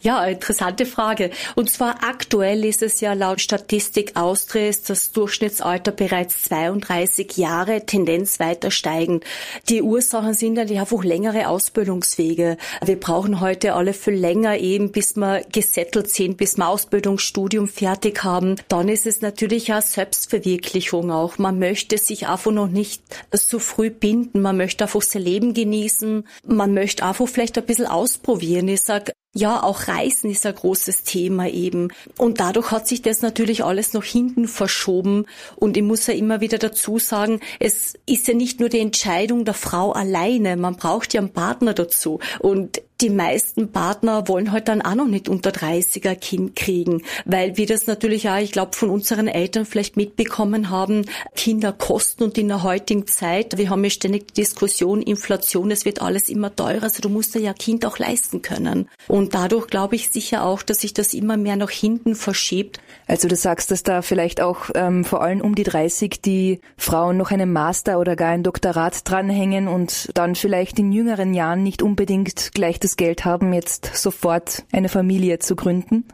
Ja, 0.02 0.26
interessante 0.26 0.86
Frage. 0.86 1.32
Und 1.56 1.70
zwar 1.70 2.04
aktuell 2.04 2.64
ist 2.64 2.82
es 2.82 3.02
ja 3.02 3.14
laut 3.14 3.42
Statistik 3.42 4.16
Austria 4.16 4.68
ist 4.70 4.90
das 4.90 5.12
Durchschnittsalter 5.12 5.92
bereits 5.92 6.44
32 6.44 7.38
Jahre, 7.38 7.86
Tendenz 7.86 8.40
weiter 8.40 8.72
steigend. 8.72 9.24
Die 9.68 9.82
Ursachen 9.82 10.34
sind 10.34 10.54
natürlich 10.54 10.80
einfach 10.80 11.04
längere 11.04 11.48
Ausbildungswege. 11.48 12.58
Wir 12.84 13.00
brauchen 13.00 13.42
heute 13.42 13.74
alle 13.74 13.94
viel 13.94 14.14
länger 14.14 14.58
eben, 14.58 14.92
bis 14.92 15.16
wir 15.16 15.42
gesettelt 15.52 16.10
sind, 16.10 16.38
bis 16.38 16.58
wir 16.58 16.68
Ausbildungsstudium 16.68 17.68
fertig 17.68 18.24
haben. 18.24 18.56
Dann 18.68 18.90
ist 18.90 19.06
es 19.06 19.22
natürlich 19.22 19.74
auch 19.74 19.82
Selbstverwirklichung 19.82 21.12
auch. 21.12 21.38
Man 21.38 21.60
möchte 21.60 21.98
sich 21.98 22.28
einfach 22.28 22.52
noch 22.52 22.68
nicht 22.68 23.02
so 23.34 23.60
früh 23.60 23.90
binden. 23.90 24.42
Man 24.42 24.58
möchte 24.58 24.86
einfach 24.86 25.02
sein 25.02 25.24
Leben 25.24 25.54
genießen. 25.54 26.26
Man 26.46 26.74
möchte 26.74 27.06
einfach 27.06 27.28
vielleicht 27.28 27.58
ein 27.58 27.66
bisschen 27.66 27.88
ausprobieren. 27.88 28.68
Ich 28.68 28.82
sag, 28.82 29.12
ja, 29.36 29.62
auch 29.62 29.88
Reisen 29.88 30.32
ist 30.32 30.46
ein 30.46 30.56
großes 30.56 31.04
Thema 31.04 31.48
eben. 31.48 31.90
Und 32.18 32.40
dadurch 32.40 32.72
hat 32.72 32.88
sich 32.88 33.04
das 33.04 33.22
natürlich 33.22 33.64
alles 33.64 33.94
nach 33.94 34.04
hinten 34.04 34.48
verschoben. 34.48 35.26
Und 35.56 35.78
ich 35.78 35.84
muss 35.84 36.08
ja 36.08 36.16
immer 36.16 36.42
wieder 36.42 36.58
dazu 36.58 36.98
sagen, 36.98 37.40
es 37.60 37.94
ist 38.08 38.28
ja 38.28 38.34
nicht 38.34 38.60
nur 38.60 38.70
die 38.70 38.80
Entscheidung 38.80 39.46
der 39.46 39.54
Frau 39.54 39.92
alleine. 39.92 40.58
Man 40.58 40.78
braucht 40.78 41.14
ja 41.14 41.22
einen 41.22 41.32
Partner 41.32 41.76
dazu. 41.76 42.20
Und 42.40 42.82
die 43.02 43.10
meisten 43.10 43.72
Partner 43.72 44.28
wollen 44.28 44.52
halt 44.52 44.68
dann 44.68 44.82
auch 44.82 44.96
noch 44.96 45.08
nicht 45.08 45.30
unter 45.30 45.52
30er 45.52 46.16
Kind 46.16 46.56
kriegen, 46.56 47.04
weil 47.26 47.56
wir 47.56 47.66
das 47.66 47.88
natürlich 47.88 48.30
auch, 48.30 48.38
ich 48.38 48.52
glaube, 48.52 48.76
von 48.76 48.90
unseren 48.90 49.28
Eltern 49.28 49.66
vielleicht 49.66 49.96
mitbekommen 49.96 50.70
haben, 50.70 51.06
Kinder 51.36 51.72
kosten 51.72 52.24
und 52.24 52.38
in 52.38 52.50
der 52.50 52.64
heutigen 52.64 53.08
Zeit, 53.08 53.58
wir 53.58 53.70
haben 53.70 53.84
ja 53.84 53.90
ständig 53.90 54.28
die 54.34 54.42
Diskussion, 54.42 55.02
Inflation, 55.02 55.72
es 55.72 55.86
wird 55.86 56.02
alles 56.02 56.30
immer 56.30 56.56
teurer, 56.56 56.84
also 56.84 57.02
du 57.02 57.10
musst 57.10 57.36
ja 57.36 57.54
Kind 57.54 57.86
auch 57.86 58.00
leisten 58.00 58.42
können. 58.42 58.90
Und 59.08 59.34
dadurch 59.34 59.68
glaube 59.68 59.96
ich 59.96 60.10
sicher 60.10 60.44
auch, 60.44 60.62
dass 60.62 60.82
sich 60.82 60.94
das 60.94 61.14
immer 61.14 61.38
mehr 61.38 61.56
nach 61.56 61.70
hinten 61.70 62.16
verschiebt. 62.16 62.80
Also 63.08 63.28
du 63.28 63.36
sagst, 63.36 63.72
dass 63.72 63.84
da 63.84 64.02
vielleicht 64.02 64.42
auch 64.42 64.70
ähm, 64.76 65.06
vor 65.06 65.22
allem 65.22 65.42
um 65.42 65.56
die 65.56 65.64
30 65.64 66.22
die 66.22 66.60
Frauen 66.78 67.18
noch 67.18 67.32
einen 67.32 67.52
Master 67.54 68.00
oder 68.00 68.16
gar 68.16 68.30
ein 68.30 68.44
Doktorat 68.44 69.10
dranhängen 69.10 69.68
und 69.68 70.10
dann 70.16 70.36
vielleicht 70.36 70.80
in 70.80 70.92
jüngeren 70.92 71.34
Jahren 71.34 71.64
nicht 71.64 71.82
unbedingt 71.82 72.52
gleich 72.54 72.80
das 72.80 72.89
das 72.90 72.98
Geld 72.98 73.24
haben, 73.24 73.54
jetzt 73.54 73.92
sofort 73.94 74.64
eine 74.72 74.90
Familie 74.90 75.38
zu 75.38 75.56
gründen? 75.56 76.06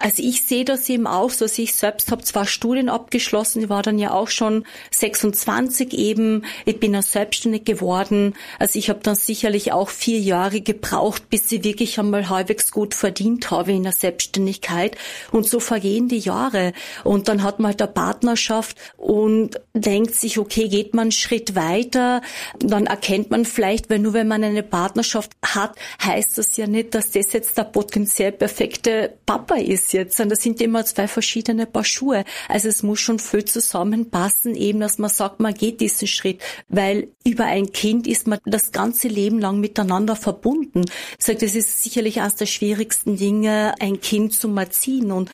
Also 0.00 0.22
ich 0.22 0.42
sehe 0.42 0.64
das 0.64 0.88
eben 0.88 1.06
auch 1.06 1.30
so. 1.30 1.44
Ich 1.44 1.74
selbst 1.74 2.10
habe 2.10 2.22
zwar 2.24 2.46
Studien 2.46 2.88
abgeschlossen, 2.88 3.62
ich 3.62 3.68
war 3.68 3.82
dann 3.82 3.98
ja 3.98 4.12
auch 4.12 4.28
schon 4.28 4.64
26 4.90 5.92
eben. 5.92 6.44
Ich 6.64 6.80
bin 6.80 6.96
auch 6.96 7.02
selbstständig 7.02 7.64
geworden. 7.64 8.34
Also 8.58 8.78
ich 8.78 8.88
habe 8.88 9.00
dann 9.02 9.14
sicherlich 9.14 9.72
auch 9.72 9.90
vier 9.90 10.18
Jahre 10.18 10.62
gebraucht, 10.62 11.28
bis 11.28 11.52
ich 11.52 11.64
wirklich 11.64 11.98
einmal 11.98 12.30
halbwegs 12.30 12.72
gut 12.72 12.94
verdient 12.94 13.50
habe 13.50 13.72
in 13.72 13.82
der 13.82 13.92
Selbstständigkeit. 13.92 14.96
Und 15.32 15.46
so 15.46 15.60
vergehen 15.60 16.08
die 16.08 16.18
Jahre. 16.18 16.72
Und 17.04 17.28
dann 17.28 17.42
hat 17.42 17.58
man 17.60 17.72
halt 17.72 17.82
eine 17.82 17.92
Partnerschaft 17.92 18.78
und 18.96 19.60
denkt 19.74 20.14
sich, 20.14 20.38
okay, 20.38 20.68
geht 20.68 20.94
man 20.94 21.02
einen 21.02 21.12
Schritt 21.12 21.54
weiter, 21.54 22.22
dann 22.58 22.86
erkennt 22.86 23.30
man 23.30 23.44
vielleicht, 23.44 23.90
weil 23.90 23.98
nur 23.98 24.14
wenn 24.14 24.28
man 24.28 24.42
eine 24.42 24.62
Partnerschaft 24.62 25.32
hat, 25.44 25.74
heißt 26.02 26.38
das 26.38 26.56
ja 26.56 26.66
nicht, 26.66 26.94
dass 26.94 27.10
das 27.10 27.32
jetzt 27.34 27.58
der 27.58 27.64
potenziell 27.64 28.32
perfekte 28.32 29.12
Papa 29.26 29.56
ist 29.56 29.89
jetzt, 29.92 30.16
sondern 30.16 30.30
das 30.30 30.42
sind 30.42 30.60
immer 30.60 30.84
zwei 30.84 31.08
verschiedene 31.08 31.66
Paar 31.66 31.84
Schuhe. 31.84 32.24
Also 32.48 32.68
es 32.68 32.82
muss 32.82 33.00
schon 33.00 33.18
viel 33.18 33.44
zusammenpassen, 33.44 34.54
eben, 34.54 34.80
dass 34.80 34.98
man 34.98 35.10
sagt, 35.10 35.40
man 35.40 35.54
geht 35.54 35.80
diesen 35.80 36.08
Schritt, 36.08 36.40
weil 36.68 37.08
über 37.24 37.44
ein 37.44 37.72
Kind 37.72 38.06
ist 38.06 38.26
man 38.26 38.38
das 38.44 38.72
ganze 38.72 39.08
Leben 39.08 39.38
lang 39.38 39.60
miteinander 39.60 40.16
verbunden. 40.16 40.84
Ich 41.18 41.24
sage, 41.24 41.38
das 41.38 41.54
ist 41.54 41.82
sicherlich 41.82 42.20
eines 42.20 42.36
der 42.36 42.46
schwierigsten 42.46 43.16
Dinge, 43.16 43.74
ein 43.80 44.00
Kind 44.00 44.34
zu 44.34 44.54
erziehen 44.56 45.12
und 45.12 45.30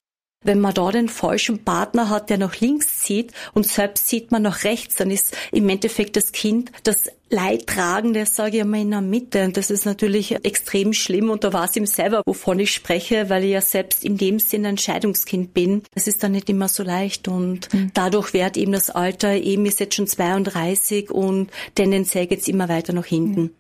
wenn 0.47 0.61
man 0.61 0.75
da 0.75 0.91
den 0.91 1.09
falschen 1.09 1.65
Partner 1.65 2.09
hat, 2.09 2.31
der 2.31 2.39
nach 2.39 2.61
links 2.61 3.01
zieht 3.01 3.33
und 3.55 3.67
selbst 3.67 4.09
sieht 4.09 4.31
man 4.31 4.43
nach 4.43 4.65
rechts, 4.65 4.97
dann 4.97 5.11
ist 5.11 5.37
im 5.51 5.69
Endeffekt 5.69 6.17
das 6.17 6.33
Kind 6.33 6.71
das 6.85 7.11
Leidtragende, 7.29 8.25
sage 8.25 8.59
ich 8.59 8.63
einmal, 8.63 8.81
in 8.81 8.93
der 8.93 9.01
Mitte. 9.01 9.45
Und 9.45 9.57
das 9.57 9.71
ist 9.71 9.85
natürlich 9.85 10.33
extrem 10.45 10.93
schlimm. 10.93 11.31
Und 11.31 11.43
da 11.43 11.53
weiß 11.53 11.71
ich 11.71 11.77
ihm 11.79 11.87
selber, 11.87 12.23
wovon 12.25 12.61
ich 12.61 12.73
spreche, 12.73 13.29
weil 13.29 13.45
ich 13.45 13.51
ja 13.51 13.61
selbst 13.61 14.05
in 14.05 14.17
dem 14.17 14.39
Sinne 14.39 14.69
ein 14.69 14.79
Scheidungskind 14.79 15.53
bin. 15.53 15.83
Es 15.95 16.07
ist 16.07 16.23
dann 16.23 16.33
nicht 16.33 16.49
immer 16.49 16.69
so 16.69 16.85
leicht. 16.85 17.27
Und 17.27 17.73
mhm. 17.75 17.91
dadurch 17.95 18.33
wird 18.33 18.57
eben 18.57 18.73
das 18.73 18.91
Alter, 18.91 19.35
eben 19.35 19.67
ist 19.67 19.81
jetzt 19.81 19.97
schon 19.97 20.07
32 20.07 21.11
und 21.11 21.51
tendenziell 21.75 22.29
geht's 22.29 22.47
immer 22.47 22.69
weiter 22.69 22.93
nach 22.93 23.07
hinten. 23.07 23.51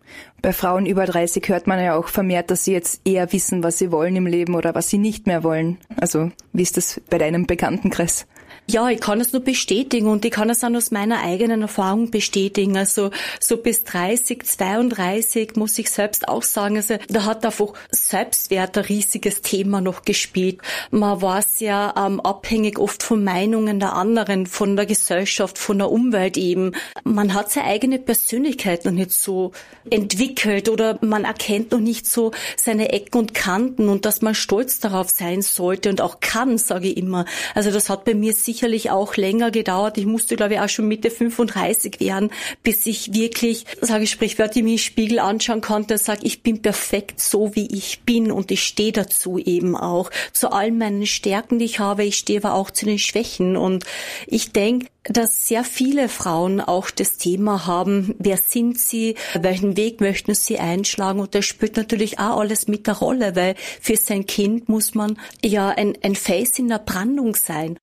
Bei 0.42 0.52
Frauen 0.52 0.86
über 0.86 1.06
30 1.06 1.48
hört 1.48 1.66
man 1.66 1.82
ja 1.82 1.96
auch 1.96 2.06
vermehrt, 2.06 2.52
dass 2.52 2.64
sie 2.64 2.72
jetzt 2.72 3.00
eher 3.04 3.32
wissen, 3.32 3.64
was 3.64 3.78
sie 3.78 3.90
wollen 3.90 4.14
im 4.14 4.26
Leben 4.26 4.54
oder 4.54 4.76
was 4.76 4.88
sie 4.88 4.98
nicht 4.98 5.26
mehr 5.26 5.42
wollen. 5.42 5.78
Also, 6.00 6.30
wie 6.52 6.62
ist 6.62 6.76
das 6.76 7.00
bei 7.10 7.18
deinem 7.18 7.46
Bekanntenkreis? 7.46 8.26
Ja, 8.68 8.88
ich 8.88 9.00
kann 9.00 9.20
es 9.20 9.32
nur 9.32 9.42
bestätigen 9.42 10.08
und 10.08 10.24
ich 10.24 10.32
kann 10.32 10.50
es 10.50 10.64
auch 10.64 10.74
aus 10.74 10.90
meiner 10.90 11.22
eigenen 11.22 11.62
Erfahrung 11.62 12.10
bestätigen. 12.10 12.76
Also 12.76 13.10
so 13.38 13.58
bis 13.58 13.84
30, 13.84 14.42
32 14.44 15.54
muss 15.54 15.78
ich 15.78 15.88
selbst 15.88 16.26
auch 16.26 16.42
sagen, 16.42 16.76
also 16.76 16.96
da 17.08 17.24
hat 17.24 17.46
einfach 17.46 17.74
Selbstwert 17.92 18.76
ein 18.76 18.84
riesiges 18.86 19.40
Thema 19.42 19.80
noch 19.80 20.02
gespielt. 20.02 20.60
Man 20.90 21.22
war 21.22 21.44
ja 21.58 21.94
ähm, 21.96 22.20
abhängig 22.20 22.80
oft 22.80 23.04
von 23.04 23.22
Meinungen 23.22 23.78
der 23.78 23.92
anderen, 23.92 24.46
von 24.46 24.74
der 24.74 24.86
Gesellschaft, 24.86 25.58
von 25.58 25.78
der 25.78 25.92
Umwelt 25.92 26.36
eben. 26.36 26.72
Man 27.04 27.34
hat 27.34 27.52
seine 27.52 27.68
eigene 27.68 28.00
Persönlichkeit 28.00 28.84
noch 28.84 28.92
nicht 28.92 29.12
so 29.12 29.52
entwickelt 29.90 30.68
oder 30.68 30.98
man 31.02 31.24
erkennt 31.24 31.70
noch 31.70 31.78
nicht 31.78 32.08
so 32.08 32.32
seine 32.56 32.92
Ecken 32.92 33.18
und 33.18 33.34
Kanten 33.34 33.88
und 33.88 34.04
dass 34.04 34.22
man 34.22 34.34
stolz 34.34 34.80
darauf 34.80 35.08
sein 35.08 35.42
sollte 35.42 35.88
und 35.88 36.00
auch 36.00 36.18
kann, 36.18 36.58
sage 36.58 36.88
ich 36.88 36.96
immer. 36.96 37.26
Also 37.54 37.70
das 37.70 37.88
hat 37.88 38.04
bei 38.04 38.14
mir 38.14 38.34
sicherlich 38.56 38.90
auch 38.90 39.16
länger 39.16 39.50
gedauert. 39.50 39.98
Ich 39.98 40.06
musste, 40.06 40.34
glaube 40.34 40.54
ich, 40.54 40.60
auch 40.60 40.68
schon 40.68 40.88
Mitte 40.88 41.10
35 41.10 42.00
werden, 42.00 42.30
bis 42.62 42.86
ich 42.86 43.12
wirklich, 43.12 43.66
sage 43.82 44.04
ich 44.04 44.10
sprichwörtlich, 44.10 44.64
mir 44.64 44.78
Spiegel 44.78 45.18
anschauen 45.18 45.60
konnte 45.60 45.94
und 45.94 46.00
sage, 46.00 46.20
ich 46.22 46.42
bin 46.42 46.62
perfekt 46.62 47.20
so, 47.20 47.54
wie 47.54 47.66
ich 47.66 48.00
bin 48.00 48.32
und 48.32 48.50
ich 48.50 48.62
stehe 48.62 48.92
dazu 48.92 49.38
eben 49.38 49.76
auch. 49.76 50.10
Zu 50.32 50.52
allen 50.52 50.78
meinen 50.78 51.06
Stärken, 51.06 51.58
die 51.58 51.66
ich 51.66 51.80
habe, 51.80 52.04
ich 52.04 52.16
stehe 52.16 52.40
aber 52.42 52.54
auch 52.54 52.70
zu 52.70 52.86
den 52.86 52.98
Schwächen 52.98 53.58
und 53.58 53.84
ich 54.26 54.52
denke, 54.52 54.86
dass 55.04 55.46
sehr 55.46 55.62
viele 55.62 56.08
Frauen 56.08 56.60
auch 56.60 56.90
das 56.90 57.18
Thema 57.18 57.66
haben, 57.66 58.14
wer 58.18 58.38
sind 58.38 58.80
sie, 58.80 59.16
welchen 59.38 59.76
Weg 59.76 60.00
möchten 60.00 60.34
sie 60.34 60.58
einschlagen 60.58 61.20
und 61.20 61.34
das 61.34 61.44
spielt 61.44 61.76
natürlich 61.76 62.18
auch 62.18 62.40
alles 62.40 62.68
mit 62.68 62.86
der 62.86 62.94
Rolle, 62.94 63.36
weil 63.36 63.54
für 63.80 63.96
sein 63.96 64.26
Kind 64.26 64.68
muss 64.68 64.94
man 64.94 65.18
ja 65.44 65.68
ein, 65.68 65.96
ein 66.02 66.16
Face 66.16 66.58
in 66.58 66.68
der 66.68 66.78
Brandung 66.78 67.36
sein. 67.36 67.78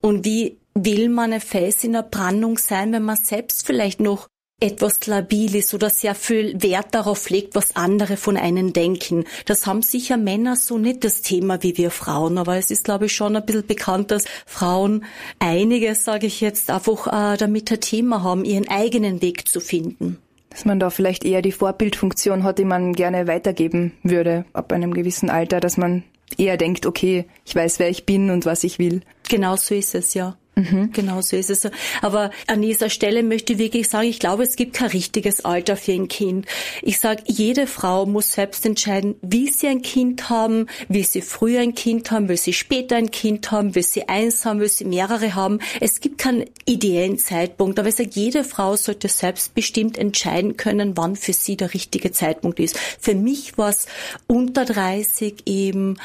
Und 0.00 0.24
wie 0.24 0.58
will 0.74 1.08
man 1.08 1.32
ein 1.32 1.40
Fels 1.40 1.84
in 1.84 1.92
der 1.92 2.02
Brandung 2.02 2.58
sein, 2.58 2.92
wenn 2.92 3.02
man 3.02 3.16
selbst 3.16 3.66
vielleicht 3.66 4.00
noch 4.00 4.28
etwas 4.60 5.06
labil 5.06 5.54
ist 5.54 5.72
oder 5.72 5.88
sehr 5.88 6.16
viel 6.16 6.60
Wert 6.60 6.92
darauf 6.92 7.30
legt, 7.30 7.54
was 7.54 7.76
andere 7.76 8.16
von 8.16 8.36
einem 8.36 8.72
denken. 8.72 9.24
Das 9.46 9.66
haben 9.66 9.82
sicher 9.82 10.16
Männer 10.16 10.56
so 10.56 10.78
nicht 10.78 11.04
das 11.04 11.22
Thema 11.22 11.62
wie 11.62 11.76
wir 11.76 11.92
Frauen, 11.92 12.38
aber 12.38 12.56
es 12.56 12.72
ist, 12.72 12.84
glaube 12.84 13.06
ich, 13.06 13.12
schon 13.12 13.36
ein 13.36 13.46
bisschen 13.46 13.66
bekannt, 13.66 14.10
dass 14.10 14.24
Frauen 14.46 15.04
einiges, 15.38 16.02
sage 16.02 16.26
ich 16.26 16.40
jetzt, 16.40 16.70
einfach 16.70 17.06
äh, 17.06 17.36
damit 17.36 17.70
ein 17.70 17.80
Thema 17.80 18.24
haben, 18.24 18.44
ihren 18.44 18.68
eigenen 18.68 19.22
Weg 19.22 19.46
zu 19.48 19.60
finden. 19.60 20.18
Dass 20.50 20.64
man 20.64 20.80
da 20.80 20.90
vielleicht 20.90 21.24
eher 21.24 21.42
die 21.42 21.52
Vorbildfunktion 21.52 22.42
hat, 22.42 22.58
die 22.58 22.64
man 22.64 22.94
gerne 22.94 23.28
weitergeben 23.28 23.92
würde 24.02 24.44
ab 24.54 24.72
einem 24.72 24.92
gewissen 24.92 25.30
Alter, 25.30 25.60
dass 25.60 25.76
man 25.76 26.02
eher 26.36 26.56
denkt, 26.56 26.86
okay, 26.86 27.26
ich 27.44 27.54
weiß, 27.54 27.78
wer 27.78 27.88
ich 27.88 28.06
bin 28.06 28.30
und 28.30 28.46
was 28.46 28.64
ich 28.64 28.78
will. 28.78 29.00
Genau 29.28 29.56
so 29.56 29.74
ist 29.74 29.94
es, 29.94 30.14
ja. 30.14 30.36
Mhm. 30.58 30.90
Genau 30.92 31.20
so 31.20 31.36
ist 31.36 31.50
es. 31.50 31.68
Aber 32.02 32.32
an 32.48 32.62
dieser 32.62 32.90
Stelle 32.90 33.22
möchte 33.22 33.52
ich 33.52 33.58
wirklich 33.60 33.88
sagen, 33.88 34.08
ich 34.08 34.18
glaube, 34.18 34.42
es 34.42 34.56
gibt 34.56 34.74
kein 34.74 34.88
richtiges 34.88 35.44
Alter 35.44 35.76
für 35.76 35.92
ein 35.92 36.08
Kind. 36.08 36.46
Ich 36.82 36.98
sage, 36.98 37.22
jede 37.26 37.68
Frau 37.68 38.06
muss 38.06 38.32
selbst 38.32 38.66
entscheiden, 38.66 39.14
wie 39.22 39.48
sie 39.48 39.68
ein 39.68 39.82
Kind 39.82 40.30
haben, 40.30 40.66
wie 40.88 41.04
sie 41.04 41.22
früher 41.22 41.60
ein 41.60 41.76
Kind 41.76 42.10
haben, 42.10 42.28
will 42.28 42.36
sie 42.36 42.52
später 42.52 42.96
ein 42.96 43.12
Kind 43.12 43.52
haben, 43.52 43.76
will 43.76 43.84
sie 43.84 44.08
eins 44.08 44.44
haben, 44.44 44.58
will 44.58 44.68
sie 44.68 44.84
mehrere 44.84 45.36
haben. 45.36 45.60
Es 45.80 46.00
gibt 46.00 46.18
keinen 46.18 46.44
ideellen 46.64 47.18
Zeitpunkt, 47.18 47.78
aber 47.78 47.88
ich 47.88 47.94
sage, 47.94 48.10
jede 48.12 48.42
Frau 48.42 48.74
sollte 48.74 49.06
selbstbestimmt 49.06 49.96
entscheiden 49.96 50.56
können, 50.56 50.96
wann 50.96 51.14
für 51.14 51.32
sie 51.32 51.56
der 51.56 51.72
richtige 51.72 52.10
Zeitpunkt 52.10 52.58
ist. 52.58 52.76
Für 52.98 53.14
mich 53.14 53.56
war 53.58 53.70
es 53.70 53.86
unter 54.26 54.64
30 54.64 55.44
eben, 55.46 55.98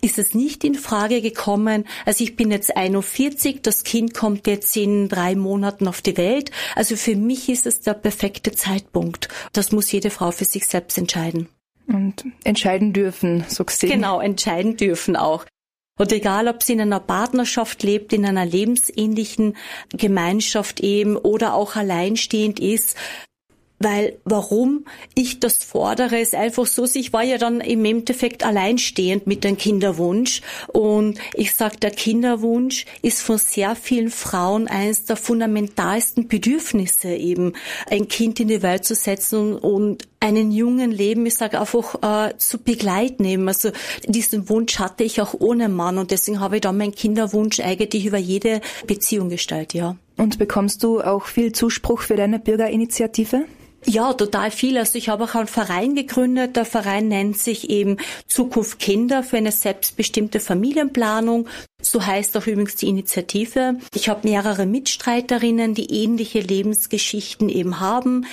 ist 0.00 0.18
es 0.18 0.34
nicht 0.34 0.64
in 0.64 0.74
Frage 0.74 1.22
gekommen. 1.22 1.84
Also 2.04 2.24
ich 2.24 2.34
bin 2.34 2.50
jetzt 2.50 2.76
41, 2.76 3.62
das 3.62 3.84
Kind 3.84 3.99
Kind 4.00 4.14
kommt 4.14 4.46
jetzt 4.46 4.74
in 4.78 5.10
drei 5.10 5.34
Monaten 5.34 5.86
auf 5.86 6.00
die 6.00 6.16
Welt. 6.16 6.50
Also 6.74 6.96
für 6.96 7.16
mich 7.16 7.50
ist 7.50 7.66
es 7.66 7.80
der 7.80 7.92
perfekte 7.92 8.50
Zeitpunkt. 8.52 9.28
Das 9.52 9.72
muss 9.72 9.92
jede 9.92 10.08
Frau 10.08 10.30
für 10.30 10.46
sich 10.46 10.66
selbst 10.66 10.96
entscheiden. 10.96 11.50
Und 11.86 12.24
entscheiden 12.44 12.94
dürfen, 12.94 13.44
so 13.46 13.62
gesehen. 13.62 13.90
Genau, 13.90 14.18
entscheiden 14.18 14.78
dürfen 14.78 15.16
auch. 15.16 15.44
Und 15.98 16.12
egal, 16.12 16.48
ob 16.48 16.62
sie 16.62 16.72
in 16.72 16.80
einer 16.80 17.00
Partnerschaft 17.00 17.82
lebt, 17.82 18.14
in 18.14 18.24
einer 18.24 18.46
lebensähnlichen 18.46 19.58
Gemeinschaft 19.90 20.80
eben 20.80 21.18
oder 21.18 21.52
auch 21.52 21.76
alleinstehend 21.76 22.58
ist, 22.58 22.96
weil 23.80 24.18
warum 24.24 24.84
ich 25.14 25.40
das 25.40 25.64
fordere, 25.64 26.20
ist 26.20 26.34
einfach 26.34 26.66
so, 26.66 26.86
ich 26.92 27.14
war 27.14 27.22
ja 27.22 27.38
dann 27.38 27.62
im 27.62 27.84
Endeffekt 27.86 28.44
alleinstehend 28.44 29.26
mit 29.26 29.42
dem 29.42 29.56
Kinderwunsch 29.56 30.42
und 30.68 31.18
ich 31.34 31.54
sag, 31.54 31.80
der 31.80 31.90
Kinderwunsch 31.90 32.84
ist 33.00 33.22
von 33.22 33.38
sehr 33.38 33.74
vielen 33.74 34.10
Frauen 34.10 34.68
eines 34.68 35.06
der 35.06 35.16
fundamentalsten 35.16 36.28
Bedürfnisse 36.28 37.08
eben, 37.08 37.54
ein 37.90 38.06
Kind 38.08 38.38
in 38.38 38.48
die 38.48 38.62
Welt 38.62 38.84
zu 38.84 38.94
setzen 38.94 39.56
und 39.56 40.06
einen 40.20 40.52
jungen 40.52 40.90
Leben, 40.90 41.24
ich 41.24 41.36
sage 41.36 41.58
einfach, 41.58 42.28
äh, 42.28 42.36
zu 42.36 42.58
begleiten. 42.58 43.48
Also 43.48 43.70
diesen 44.06 44.50
Wunsch 44.50 44.78
hatte 44.78 45.04
ich 45.04 45.22
auch 45.22 45.32
ohne 45.38 45.70
Mann 45.70 45.96
und 45.96 46.10
deswegen 46.10 46.40
habe 46.40 46.56
ich 46.56 46.60
dann 46.60 46.76
meinen 46.76 46.94
Kinderwunsch 46.94 47.60
eigentlich 47.60 48.04
über 48.04 48.18
jede 48.18 48.60
Beziehung 48.86 49.30
gestellt, 49.30 49.72
ja. 49.72 49.96
Und 50.18 50.38
bekommst 50.38 50.82
du 50.82 51.00
auch 51.00 51.24
viel 51.24 51.52
Zuspruch 51.52 52.02
für 52.02 52.16
deine 52.16 52.38
Bürgerinitiative? 52.38 53.46
Ja, 53.86 54.12
total 54.12 54.50
viel. 54.50 54.76
Also 54.78 54.98
ich 54.98 55.08
habe 55.08 55.24
auch 55.24 55.34
einen 55.34 55.46
Verein 55.46 55.94
gegründet. 55.94 56.56
Der 56.56 56.64
Verein 56.64 57.08
nennt 57.08 57.38
sich 57.38 57.70
eben 57.70 57.96
Zukunft 58.26 58.78
Kinder 58.78 59.22
für 59.22 59.38
eine 59.38 59.52
selbstbestimmte 59.52 60.38
Familienplanung. 60.38 61.48
So 61.80 62.04
heißt 62.04 62.36
auch 62.36 62.46
übrigens 62.46 62.76
die 62.76 62.88
Initiative. 62.88 63.78
Ich 63.94 64.08
habe 64.08 64.28
mehrere 64.28 64.66
Mitstreiterinnen, 64.66 65.74
die 65.74 66.02
ähnliche 66.02 66.40
Lebensgeschichten 66.40 67.48
eben 67.48 67.80
haben. 67.80 68.26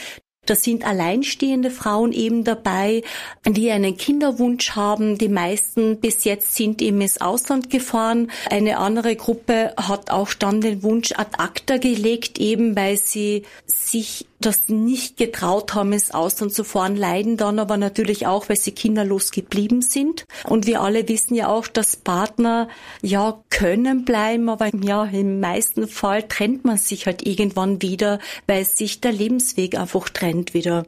Da 0.48 0.56
sind 0.56 0.86
alleinstehende 0.88 1.70
Frauen 1.70 2.14
eben 2.14 2.46
dabei, 2.46 3.04
die 3.46 3.70
einen 3.70 3.98
Kinderwunsch 3.98 4.72
haben. 4.72 5.18
Die 5.18 5.28
meisten 5.28 6.00
bis 6.00 6.24
jetzt 6.24 6.56
sind 6.56 6.82
eben 6.82 7.02
ins 7.02 7.20
Ausland 7.20 7.70
gefahren. 7.70 8.32
Eine 8.50 8.78
andere 8.78 9.18
Gruppe 9.18 9.74
hat 9.76 10.10
auch 10.10 10.34
dann 10.34 10.62
den 10.62 10.84
Wunsch 10.84 11.12
ad 11.12 11.32
acta 11.38 11.78
gelegt, 11.78 12.40
eben 12.40 12.78
weil 12.78 12.98
sie 12.98 13.44
sich 13.66 14.26
das 14.40 14.70
nicht 14.70 15.18
getraut 15.18 15.74
haben, 15.74 15.94
ins 15.94 16.12
Ausland 16.12 16.54
zu 16.54 16.64
fahren, 16.64 16.96
leiden 16.96 17.38
dann 17.38 17.60
aber 17.60 17.78
natürlich 17.78 18.28
auch, 18.28 18.50
weil 18.50 18.58
sie 18.58 18.72
kinderlos 18.72 19.32
geblieben 19.32 19.82
sind. 19.82 20.26
Und 20.46 20.68
wir 20.68 20.82
alle 20.82 21.08
wissen 21.08 21.36
ja 21.36 21.48
auch, 21.48 21.68
dass 21.68 21.96
Partner 21.96 22.68
ja 23.02 23.42
können 23.50 24.06
bleiben, 24.06 24.50
aber 24.50 24.70
ja, 24.76 25.06
im 25.06 25.40
meisten 25.40 25.88
Fall 25.88 26.24
trennt 26.24 26.66
man 26.66 26.78
sich 26.78 27.06
halt 27.06 27.26
irgendwann 27.26 27.82
wieder, 27.82 28.20
weil 28.46 28.66
sich 28.66 29.02
der 29.02 29.12
Lebensweg 29.12 29.78
einfach 29.78 30.10
trennt 30.10 30.54
wieder. 30.54 30.86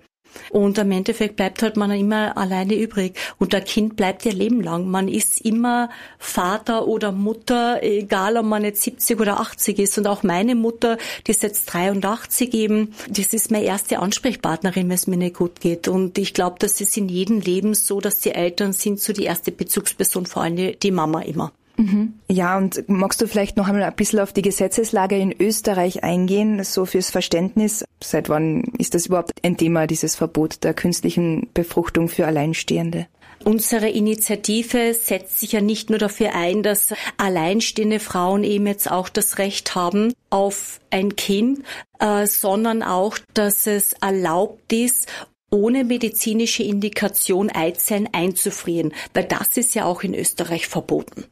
Und 0.51 0.77
im 0.77 0.91
Endeffekt 0.91 1.35
bleibt 1.35 1.61
halt 1.61 1.77
man 1.77 1.91
immer 1.91 2.37
alleine 2.37 2.75
übrig. 2.75 3.17
Und 3.37 3.53
der 3.53 3.61
Kind 3.61 3.95
bleibt 3.95 4.25
ja 4.25 4.31
Leben 4.31 4.61
lang. 4.61 4.87
Man 4.89 5.07
ist 5.07 5.41
immer 5.41 5.89
Vater 6.17 6.87
oder 6.87 7.11
Mutter, 7.11 7.83
egal 7.83 8.37
ob 8.37 8.45
man 8.45 8.63
jetzt 8.63 8.81
70 8.81 9.19
oder 9.19 9.39
80 9.39 9.79
ist. 9.79 9.97
Und 9.97 10.07
auch 10.07 10.23
meine 10.23 10.55
Mutter, 10.55 10.97
die 11.27 11.31
ist 11.31 11.43
jetzt 11.43 11.65
83 11.73 12.53
eben, 12.53 12.93
das 13.09 13.33
ist 13.33 13.51
meine 13.51 13.65
erste 13.65 13.99
Ansprechpartnerin, 13.99 14.89
wenn 14.89 14.95
es 14.95 15.07
mir 15.07 15.17
nicht 15.17 15.35
gut 15.35 15.61
geht. 15.61 15.87
Und 15.87 16.17
ich 16.17 16.33
glaube, 16.33 16.57
das 16.59 16.81
ist 16.81 16.97
in 16.97 17.09
jedem 17.09 17.39
Leben 17.39 17.73
so, 17.73 18.01
dass 18.01 18.19
die 18.19 18.31
Eltern 18.31 18.73
sind 18.73 18.99
so 18.99 19.13
die 19.13 19.25
erste 19.25 19.51
Bezugsperson, 19.51 20.25
vor 20.25 20.43
allem 20.43 20.79
die 20.79 20.91
Mama 20.91 21.21
immer. 21.21 21.51
Mhm. 21.79 22.15
Ja, 22.27 22.57
und 22.57 22.89
magst 22.89 23.21
du 23.21 23.27
vielleicht 23.27 23.55
noch 23.55 23.69
einmal 23.69 23.83
ein 23.83 23.95
bisschen 23.95 24.19
auf 24.19 24.33
die 24.33 24.41
Gesetzeslage 24.41 25.17
in 25.17 25.33
Österreich 25.39 26.03
eingehen, 26.03 26.61
so 26.65 26.85
fürs 26.85 27.09
Verständnis? 27.09 27.85
Seit 28.03 28.27
wann 28.27 28.63
ist 28.77 28.95
das 28.95 29.05
überhaupt 29.05 29.31
ein 29.43 29.55
Thema, 29.55 29.87
dieses 29.87 30.15
Verbot 30.15 30.65
der 30.65 30.73
künstlichen 30.73 31.47
Befruchtung 31.53 32.09
für 32.09 32.27
Alleinstehende? 32.27 33.07
Unsere 33.45 33.87
Initiative 33.87 34.93
setzt 34.93 35.39
sich 35.39 35.53
ja 35.53 35.61
nicht 35.61 35.89
nur 35.89 35.99
dafür 35.99 36.35
ein, 36.35 36.63
dass 36.63 36.93
alleinstehende 37.15 38.01
Frauen 38.01 38.43
eben 38.43 38.67
jetzt 38.67 38.91
auch 38.91 39.07
das 39.07 39.37
Recht 39.37 39.73
haben 39.75 40.11
auf 40.29 40.81
ein 40.89 41.15
Kind, 41.15 41.63
äh, 41.99 42.27
sondern 42.27 42.83
auch, 42.83 43.17
dass 43.33 43.65
es 43.67 43.93
erlaubt 44.01 44.73
ist, 44.73 45.07
ohne 45.49 45.85
medizinische 45.85 46.63
Indikation 46.63 47.49
Eizellen 47.49 48.09
einzufrieren, 48.11 48.93
weil 49.13 49.23
das 49.23 49.55
ist 49.55 49.73
ja 49.75 49.85
auch 49.85 50.03
in 50.03 50.13
Österreich 50.13 50.67
verboten. 50.67 51.23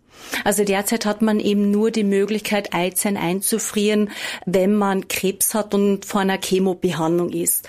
Also 0.43 0.63
derzeit 0.63 1.05
hat 1.05 1.21
man 1.21 1.39
eben 1.39 1.71
nur 1.71 1.91
die 1.91 2.03
Möglichkeit, 2.03 2.73
Eizellen 2.73 3.17
einzufrieren, 3.17 4.09
wenn 4.45 4.75
man 4.75 5.07
Krebs 5.07 5.53
hat 5.53 5.73
und 5.73 6.05
vor 6.05 6.21
einer 6.21 6.39
Chemobehandlung 6.39 7.29
ist. 7.29 7.67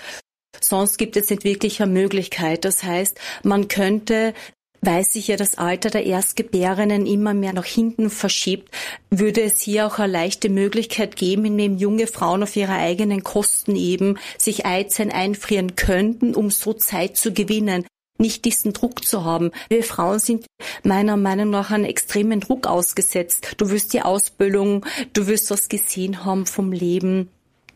Sonst 0.61 0.97
gibt 0.97 1.15
es 1.15 1.29
nicht 1.29 1.43
wirklich 1.43 1.81
eine 1.81 1.91
Möglichkeit. 1.91 2.65
Das 2.65 2.83
heißt, 2.83 3.19
man 3.43 3.67
könnte 3.67 4.33
weil 4.81 5.03
sich 5.03 5.27
ja 5.27 5.35
das 5.35 5.57
Alter 5.57 5.89
der 5.89 6.05
Erstgebärenden 6.05 7.05
immer 7.05 7.33
mehr 7.33 7.53
nach 7.53 7.65
hinten 7.65 8.09
verschiebt, 8.09 8.73
würde 9.09 9.41
es 9.41 9.59
hier 9.61 9.85
auch 9.85 9.99
eine 9.99 10.11
leichte 10.11 10.49
Möglichkeit 10.49 11.15
geben, 11.15 11.45
indem 11.45 11.77
junge 11.77 12.07
Frauen 12.07 12.43
auf 12.43 12.55
ihre 12.55 12.73
eigenen 12.73 13.23
Kosten 13.23 13.75
eben 13.75 14.17
sich 14.37 14.65
Eizellen 14.65 15.11
einfrieren 15.11 15.75
könnten, 15.75 16.35
um 16.35 16.49
so 16.49 16.73
Zeit 16.73 17.17
zu 17.17 17.33
gewinnen 17.33 17.85
nicht 18.19 18.45
diesen 18.45 18.73
Druck 18.73 19.05
zu 19.05 19.23
haben. 19.23 19.51
Wir 19.69 19.83
Frauen 19.83 20.19
sind 20.19 20.45
meiner 20.83 21.17
Meinung 21.17 21.49
nach 21.49 21.71
einen 21.71 21.85
extremen 21.85 22.39
Druck 22.39 22.67
ausgesetzt. 22.67 23.55
Du 23.57 23.69
wirst 23.69 23.93
die 23.93 24.01
Ausbildung, 24.01 24.85
du 25.13 25.27
wirst 25.27 25.49
was 25.51 25.69
gesehen 25.69 26.25
haben 26.25 26.45
vom 26.45 26.71
Leben. 26.71 27.29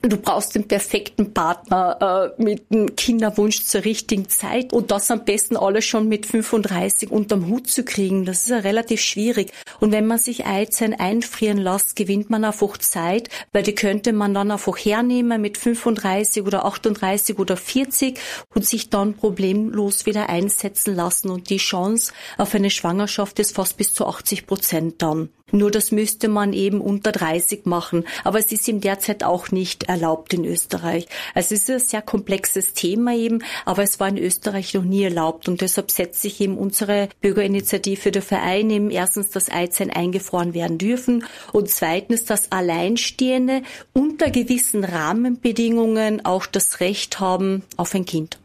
Du 0.05 0.17
brauchst 0.17 0.53
den 0.53 0.67
perfekten 0.67 1.33
Partner 1.33 2.33
äh, 2.37 2.43
mit 2.43 2.63
einem 2.69 2.93
Kinderwunsch 2.97 3.63
zur 3.63 3.85
richtigen 3.85 4.27
Zeit 4.27 4.73
und 4.73 4.91
das 4.91 5.09
am 5.09 5.23
besten 5.23 5.55
alles 5.55 5.85
schon 5.85 6.09
mit 6.09 6.25
35 6.25 7.09
unterm 7.09 7.47
Hut 7.47 7.67
zu 7.67 7.85
kriegen. 7.85 8.25
Das 8.25 8.43
ist 8.43 8.49
ja 8.49 8.57
relativ 8.57 8.99
schwierig. 8.99 9.53
Und 9.79 9.93
wenn 9.93 10.05
man 10.05 10.17
sich 10.17 10.45
Eizellen 10.45 10.93
einfrieren 10.93 11.57
lässt, 11.57 11.95
gewinnt 11.95 12.29
man 12.29 12.43
einfach 12.43 12.77
Zeit, 12.79 13.29
weil 13.53 13.63
die 13.63 13.75
könnte 13.75 14.11
man 14.11 14.33
dann 14.33 14.51
einfach 14.51 14.75
hernehmen 14.75 15.41
mit 15.41 15.57
35 15.57 16.43
oder 16.43 16.65
38 16.65 17.39
oder 17.39 17.55
40 17.55 18.19
und 18.53 18.65
sich 18.65 18.89
dann 18.89 19.13
problemlos 19.13 20.05
wieder 20.05 20.27
einsetzen 20.27 20.95
lassen. 20.97 21.29
Und 21.29 21.49
die 21.49 21.57
Chance 21.57 22.11
auf 22.37 22.53
eine 22.53 22.71
Schwangerschaft 22.71 23.39
ist 23.39 23.55
fast 23.55 23.77
bis 23.77 23.93
zu 23.93 24.05
80 24.05 24.47
Prozent 24.47 25.01
dann. 25.01 25.29
Nur 25.53 25.69
das 25.69 25.91
müsste 25.91 26.29
man 26.29 26.51
eben 26.51 26.81
unter 26.81 27.11
30 27.11 27.67
machen. 27.67 28.05
Aber 28.23 28.39
es 28.39 28.51
ist 28.51 28.67
ihm 28.67 28.81
derzeit 28.81 29.23
auch 29.23 29.51
nicht 29.51 29.83
erlaubt 29.83 30.33
in 30.33 30.45
Österreich. 30.45 31.05
Also 31.35 31.53
es 31.53 31.61
ist 31.61 31.69
ein 31.69 31.79
sehr 31.79 32.01
komplexes 32.01 32.73
Thema 32.73 33.15
eben, 33.15 33.43
aber 33.63 33.83
es 33.83 33.99
war 33.99 34.07
in 34.07 34.17
Österreich 34.17 34.73
noch 34.73 34.83
nie 34.83 35.03
erlaubt. 35.03 35.47
Und 35.47 35.61
deshalb 35.61 35.91
setzt 35.91 36.23
sich 36.23 36.41
eben 36.41 36.57
unsere 36.57 37.07
Bürgerinitiative 37.21 38.09
der 38.09 38.23
Verein 38.23 38.71
eben 38.71 38.89
erstens, 38.89 39.29
dass 39.29 39.51
Eizellen 39.51 39.91
eingefroren 39.91 40.55
werden 40.55 40.79
dürfen 40.79 41.23
und 41.51 41.69
zweitens, 41.69 42.25
dass 42.25 42.51
Alleinstehende 42.51 43.61
unter 43.93 44.31
gewissen 44.31 44.83
Rahmenbedingungen 44.83 46.25
auch 46.25 46.47
das 46.47 46.79
Recht 46.79 47.19
haben 47.19 47.61
auf 47.77 47.93
ein 47.93 48.05
Kind. 48.05 48.39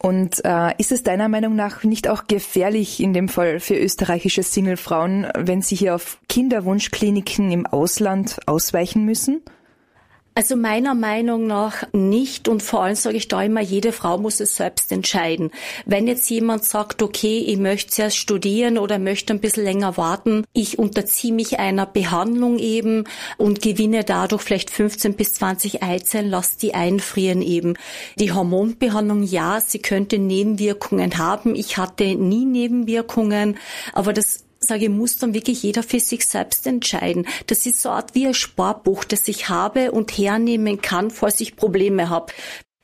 Und 0.00 0.44
äh, 0.44 0.74
ist 0.78 0.92
es 0.92 1.02
deiner 1.02 1.28
Meinung 1.28 1.56
nach 1.56 1.82
nicht 1.82 2.08
auch 2.08 2.28
gefährlich 2.28 3.00
in 3.00 3.12
dem 3.12 3.28
Fall 3.28 3.58
für 3.58 3.74
österreichische 3.74 4.44
Singlefrauen, 4.44 5.26
wenn 5.36 5.60
sie 5.60 5.74
hier 5.74 5.96
auf 5.96 6.18
Kinderwunschkliniken 6.28 7.50
im 7.50 7.66
Ausland 7.66 8.38
ausweichen 8.46 9.04
müssen? 9.04 9.42
Also 10.38 10.54
meiner 10.54 10.94
Meinung 10.94 11.48
nach 11.48 11.82
nicht 11.92 12.46
und 12.46 12.62
vor 12.62 12.84
allem 12.84 12.94
sage 12.94 13.16
ich 13.16 13.26
da 13.26 13.42
immer, 13.42 13.60
jede 13.60 13.90
Frau 13.90 14.18
muss 14.18 14.38
es 14.38 14.54
selbst 14.54 14.92
entscheiden. 14.92 15.50
Wenn 15.84 16.06
jetzt 16.06 16.30
jemand 16.30 16.62
sagt, 16.62 17.02
okay, 17.02 17.38
ich 17.44 17.56
möchte 17.56 17.90
zuerst 17.90 18.18
studieren 18.18 18.78
oder 18.78 19.00
möchte 19.00 19.32
ein 19.32 19.40
bisschen 19.40 19.64
länger 19.64 19.96
warten, 19.96 20.44
ich 20.52 20.78
unterziehe 20.78 21.32
mich 21.32 21.58
einer 21.58 21.86
Behandlung 21.86 22.60
eben 22.60 23.02
und 23.36 23.62
gewinne 23.62 24.04
dadurch 24.04 24.42
vielleicht 24.42 24.70
15 24.70 25.14
bis 25.14 25.34
20 25.34 25.82
Eizellen, 25.82 26.30
lass 26.30 26.56
die 26.56 26.72
einfrieren 26.72 27.42
eben. 27.42 27.74
Die 28.20 28.30
Hormonbehandlung, 28.30 29.24
ja, 29.24 29.60
sie 29.60 29.80
könnte 29.80 30.20
Nebenwirkungen 30.20 31.18
haben. 31.18 31.56
Ich 31.56 31.78
hatte 31.78 32.14
nie 32.14 32.44
Nebenwirkungen, 32.44 33.58
aber 33.92 34.12
das 34.12 34.44
sage 34.68 34.88
muss 34.90 35.16
dann 35.16 35.34
wirklich 35.34 35.62
jeder 35.62 35.82
für 35.82 36.00
sich 36.00 36.26
selbst 36.26 36.66
entscheiden. 36.66 37.26
Das 37.46 37.66
ist 37.66 37.82
so 37.82 37.88
eine 37.88 37.96
Art 37.96 38.14
wie 38.14 38.26
ein 38.26 38.34
Sportbuch, 38.34 39.04
das 39.04 39.26
ich 39.26 39.48
habe 39.48 39.92
und 39.92 40.12
hernehmen 40.12 40.80
kann, 40.80 41.10
falls 41.10 41.40
ich 41.40 41.56
Probleme 41.56 42.08
habe. 42.08 42.32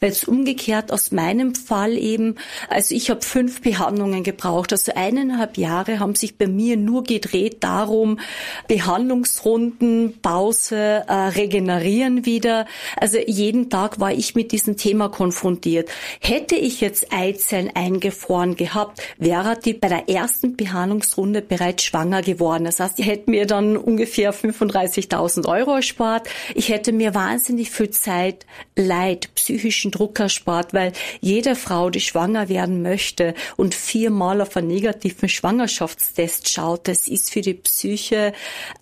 Jetzt 0.05 0.29
umgekehrt 0.29 0.93
aus 0.93 1.13
meinem 1.13 1.55
Fall 1.55 1.97
eben, 1.97 2.35
also 2.69 2.95
ich 2.95 3.09
habe 3.09 3.23
fünf 3.23 3.63
Behandlungen 3.63 4.23
gebraucht. 4.23 4.71
Also 4.73 4.93
eineinhalb 4.95 5.57
Jahre 5.57 5.99
haben 5.99 6.15
sich 6.15 6.37
bei 6.37 6.47
mir 6.47 6.77
nur 6.77 7.05
gedreht 7.05 7.65
darum, 7.65 8.21
Behandlungsrunden, 8.69 10.21
Pause, 10.21 11.05
äh, 11.09 11.13
regenerieren 11.13 12.27
wieder. 12.27 12.67
Also 12.97 13.19
jeden 13.19 13.71
Tag 13.71 13.99
war 13.99 14.13
ich 14.13 14.35
mit 14.35 14.53
diesem 14.53 14.77
Thema 14.77 15.09
konfrontiert. 15.09 15.89
Hätte 16.21 16.55
ich 16.55 16.83
jetzt 16.83 17.11
Eizellen 17.11 17.71
eingefroren 17.75 18.57
gehabt, 18.57 19.01
wäre 19.17 19.59
die 19.59 19.73
bei 19.73 19.89
der 19.89 20.11
ersten 20.11 20.55
Behandlungsrunde 20.55 21.41
bereits 21.41 21.85
schwanger 21.85 22.21
geworden. 22.21 22.65
Das 22.65 22.79
heißt, 22.79 22.99
ich 22.99 23.07
hätte 23.07 23.31
mir 23.31 23.47
dann 23.47 23.79
ungefähr 23.79 24.35
35.000 24.35 25.49
Euro 25.49 25.77
erspart. 25.77 26.29
Ich 26.55 26.69
hätte 26.69 26.93
mir 26.93 27.15
wahnsinnig 27.15 27.71
viel 27.71 27.91
Zeit, 27.91 28.45
Leid, 28.77 29.31
psychischen 29.35 29.94
Druck 29.95 30.21
erspart, 30.21 30.75
weil 30.75 30.93
jede 31.21 31.55
Frau, 31.55 31.91
die 31.91 32.01
schwanger 32.01 32.49
werden 32.49 32.83
möchte 32.83 33.35
und 33.57 33.75
viermal 33.75 34.41
auf 34.41 34.57
einen 34.57 34.69
negativen 34.69 35.29
Schwangerschaftstest 35.29 36.49
schaut, 36.51 36.89
das 36.89 37.09
ist 37.09 37.33
für 37.33 37.41
die 37.41 37.55
Psyche, 37.55 38.33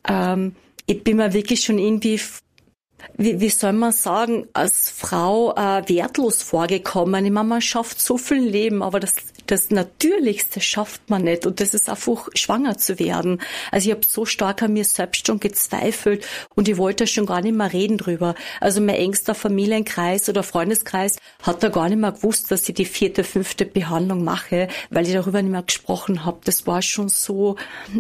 ähm, 0.09 0.57
ich 0.87 1.05
bin 1.05 1.19
mir 1.19 1.33
wirklich 1.33 1.61
schon 1.61 1.79
irgendwie 1.79 2.21
wie, 3.17 3.41
wie 3.41 3.49
soll 3.49 3.73
man 3.73 3.93
sagen, 3.93 4.47
als 4.53 4.91
Frau 4.91 5.55
äh, 5.55 5.83
wertlos 5.89 6.43
vorgekommen. 6.43 7.25
Ich 7.25 7.33
meine, 7.33 7.49
man 7.49 7.61
schafft 7.61 8.01
so 8.01 8.17
viel 8.17 8.43
Leben, 8.43 8.83
aber 8.83 9.01
das 9.01 9.15
das 9.53 9.69
Natürlichste 9.69 10.63
schafft 10.63 11.11
man 11.11 11.25
nicht 11.25 11.45
und 11.45 11.61
das 11.61 11.75
ist 11.75 11.91
einfach 11.91 12.27
schwanger 12.35 12.79
zu 12.79 12.99
werden. 12.99 13.43
Also 13.71 13.91
ich 13.91 13.95
habe 13.95 14.07
so 14.07 14.25
stark 14.25 14.63
an 14.63 14.73
mir 14.73 14.87
selbst 14.87 15.27
schon 15.27 15.41
gezweifelt 15.41 16.27
und 16.55 16.69
ich 16.69 16.79
wollte 16.79 17.07
schon 17.07 17.27
gar 17.27 17.43
nicht 17.43 17.55
mehr 17.55 17.71
reden 17.71 17.99
drüber. 17.99 18.35
Also 18.63 18.81
mein 18.81 18.95
engster 18.95 19.35
Familienkreis 19.35 20.31
oder 20.31 20.43
Freundeskreis 20.43 21.19
hat 21.43 21.63
da 21.63 21.69
gar 21.69 21.91
nicht 21.91 21.99
mehr 21.99 22.13
gewusst, 22.13 22.51
dass 22.51 22.67
ich 22.67 22.75
die 22.75 22.87
vierte, 22.87 23.25
fünfte 23.25 23.67
Behandlung 23.67 24.25
mache, 24.25 24.69
weil 24.89 25.07
ich 25.07 25.13
darüber 25.13 25.43
nicht 25.43 25.53
mehr 25.53 25.63
gesprochen 25.63 26.25
habe. 26.25 26.41
Das 26.45 26.67
war 26.67 26.81
schon 26.81 27.11
so, 27.11 27.57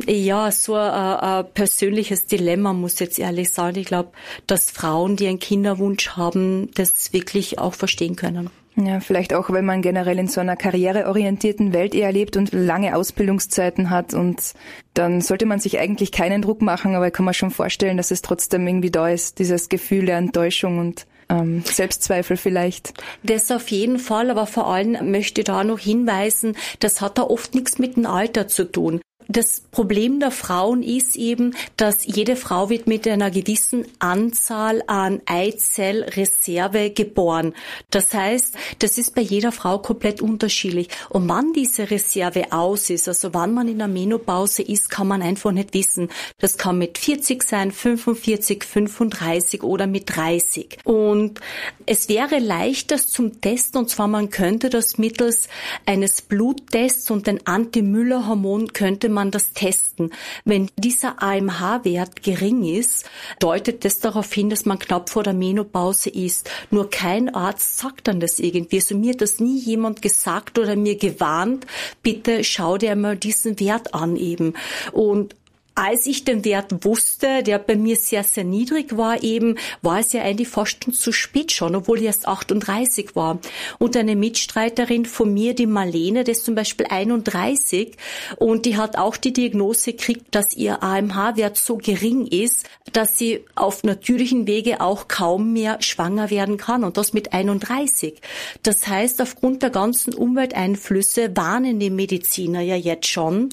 ja, 0.07 0.51
so 0.51 0.75
ein, 0.75 0.91
ein 0.91 1.53
persönliches 1.53 2.25
Dilemma, 2.25 2.73
muss 2.73 2.95
ich 2.95 3.01
jetzt 3.01 3.19
ehrlich 3.19 3.51
sagen. 3.51 3.79
Ich 3.79 3.87
glaube, 3.89 4.13
dass 4.47 4.71
Frauen, 4.71 5.17
die 5.17 5.29
einen 5.29 5.39
Kinderwunsch 5.39 6.17
haben, 6.17 6.71
das 6.73 7.13
wirklich 7.13 7.59
auch 7.59 7.75
verstehen 7.75 8.17
können. 8.17 8.49
Ja, 8.75 9.01
vielleicht 9.01 9.35
auch, 9.35 9.51
weil 9.51 9.63
man 9.63 9.83
generell 9.83 10.19
in 10.19 10.29
so 10.29 10.41
einer 10.41 10.57
karriereorientierten 10.57 11.75
Welt 11.75 11.95
eher 11.95 12.11
lebt 12.11 12.39
und 12.39 12.53
lange 12.53 12.97
Ausbildungszeiten 12.97 13.91
hat 13.91 14.15
und 14.15 14.55
dann 14.95 15.21
sollte 15.21 15.45
man 15.45 15.61
sich 15.61 15.79
eigentlich 15.79 16.11
keinen 16.11 16.41
Druck 16.41 16.63
machen, 16.63 16.95
aber 16.95 17.09
ich 17.09 17.13
kann 17.13 17.27
mir 17.27 17.35
schon 17.35 17.51
vorstellen, 17.51 17.99
dass 17.99 18.11
es 18.11 18.23
trotzdem 18.23 18.67
irgendwie 18.67 18.91
da 18.91 19.09
ist, 19.09 19.39
dieses 19.39 19.69
Gefühl 19.69 20.07
der 20.07 20.17
Enttäuschung 20.17 20.79
und 20.79 21.07
ähm, 21.29 21.63
Selbstzweifel 21.65 22.37
vielleicht. 22.39 22.95
Das 23.23 23.51
auf 23.51 23.69
jeden 23.69 23.99
Fall, 23.99 24.31
aber 24.31 24.47
vor 24.47 24.69
allem 24.69 25.11
möchte 25.11 25.43
ich 25.43 25.45
da 25.45 25.65
noch 25.65 25.79
hinweisen, 25.79 26.57
das 26.81 27.01
hat 27.01 27.19
da 27.19 27.23
oft 27.23 27.55
nichts 27.55 27.79
mit 27.79 27.97
dem 27.97 28.07
Alter 28.07 28.49
zu 28.49 28.65
tun. 28.71 29.01
Das 29.29 29.63
Problem 29.71 30.21
der 30.21 30.31
Frauen 30.31 30.83
ist 30.83 31.17
eben, 31.17 31.55
dass 31.77 32.05
jede 32.05 32.37
Frau 32.37 32.71
wird 32.71 32.87
mit 32.87 33.07
einer 33.07 33.31
gewissen 33.31 33.87
Anzahl 33.99 34.83
an 34.87 35.21
Eizellreserve 35.27 36.91
geboren. 36.91 37.55
Das 37.91 38.13
heißt, 38.13 38.55
das 38.81 38.99
ist 38.99 39.15
bei 39.15 39.23
jeder 39.23 39.53
Frau 39.53 39.79
komplett 39.79 40.21
unterschiedlich. 40.21 40.89
Und 41.09 41.29
wann 41.29 41.53
diese 41.53 41.91
Reserve 41.91 42.53
aus 42.53 42.91
ist, 42.91 43.09
also 43.09 43.33
wann 43.35 43.55
man 43.55 43.69
in 43.69 43.79
der 43.79 43.89
Menopause 43.89 44.63
ist, 44.63 44.91
kann 44.91 45.09
man 45.09 45.23
einfach 45.23 45.53
nicht 45.53 45.75
wissen. 45.75 46.09
Das 46.39 46.59
kann 46.59 46.79
mit 46.79 46.99
40 46.99 47.43
sein, 47.43 47.73
45, 47.73 48.65
35 48.65 49.63
oder 49.63 49.87
mit 49.87 50.15
30. 50.17 50.79
Und 50.85 51.41
es 51.87 52.09
wäre 52.09 52.39
leicht, 52.39 52.91
das 52.91 53.09
zum 53.09 53.41
Testen, 53.41 53.79
und 53.79 53.91
zwar 53.91 54.09
man 54.09 54.31
könnte 54.31 54.71
das 54.71 54.99
mittels 54.99 55.49
eines 55.87 56.23
Bluttests 56.23 57.11
und 57.11 57.27
den 57.27 57.47
Anti-Müller-Hormon 57.47 58.73
könnte 58.73 59.09
man 59.13 59.31
das 59.31 59.53
testen. 59.53 60.13
Wenn 60.45 60.71
dieser 60.77 61.23
AMH-Wert 61.23 62.23
gering 62.23 62.65
ist, 62.65 63.09
deutet 63.39 63.85
das 63.85 64.01
darauf 64.01 64.33
hin, 64.33 64.51
dass 64.51 64.65
man 64.65 64.79
knapp 64.79 65.11
vor 65.11 65.23
der 65.23 65.35
Menopause 65.35 66.11
ist. 66.11 66.51
Nur 66.71 66.91
kein 66.91 67.35
Arzt 67.35 67.79
sagt 67.79 68.09
dann 68.09 68.21
das 68.21 68.39
irgendwie. 68.39 68.77
Also 68.77 68.97
mir 68.97 69.13
hat 69.13 69.21
das 69.21 69.41
nie 69.41 69.59
jemand 69.59 70.03
gesagt 70.03 70.59
oder 70.59 70.77
mir 70.77 70.97
gewarnt, 70.97 71.67
bitte 72.03 72.45
schau 72.45 72.79
dir 72.79 72.97
mal 72.97 73.17
diesen 73.17 73.61
Wert 73.61 73.95
an 73.95 74.17
eben. 74.17 74.55
Und 74.93 75.37
als 75.75 76.07
ich 76.07 76.25
den 76.25 76.45
Wert 76.45 76.85
wusste, 76.85 77.43
der 77.43 77.59
bei 77.59 77.77
mir 77.77 77.97
sehr, 77.97 78.25
sehr 78.25 78.45
niedrig 78.45 78.97
war 78.97 79.23
eben, 79.23 79.57
war 79.81 80.01
es 80.01 80.13
ja 80.13 80.23
eigentlich 80.23 80.49
fast 80.49 80.85
schon 80.85 80.93
zu 80.93 81.13
spät 81.13 81.53
schon, 81.53 81.75
obwohl 81.75 81.99
ich 81.99 82.05
erst 82.05 82.29
38 82.29 83.17
war. 83.17 83.39
Und 83.79 83.97
eine 83.97 84.17
Mitstreiterin 84.17 85.07
von 85.07 85.33
mir, 85.33 85.55
die 85.55 85.67
Marlene, 85.67 86.25
das 86.25 86.39
ist 86.39 86.45
zum 86.45 86.55
Beispiel 86.55 86.87
31 86.89 87.93
und 88.37 88.67
die 88.67 88.77
hat 88.77 88.97
auch 88.97 89.17
die 89.17 89.33
Diagnose 89.33 89.93
gekriegt, 89.93 90.27
dass 90.33 90.55
ihr 90.55 90.83
AMH-Wert 90.83 91.57
so 91.57 91.77
gering 91.77 92.27
ist, 92.27 92.67
dass 92.93 93.17
sie 93.17 93.45
auf 93.55 93.85
natürlichen 93.85 94.47
Wege 94.47 94.81
auch 94.81 95.09
kaum 95.09 95.53
mehr 95.53 95.81
schwanger 95.81 96.31
werden 96.31 96.59
kann 96.59 96.85
und 96.85 96.97
das 96.97 97.13
mit 97.13 97.33
31. 97.33 98.21
Das 98.63 98.87
heißt, 98.87 99.23
aufgrund 99.23 99.63
der 99.63 99.71
ganzen 99.71 100.15
Umwelteinflüsse 100.15 101.35
warnen 101.37 101.79
die 101.79 101.91
Mediziner 101.91 102.61
ja 102.61 102.77
jetzt 102.77 103.07
schon, 103.07 103.49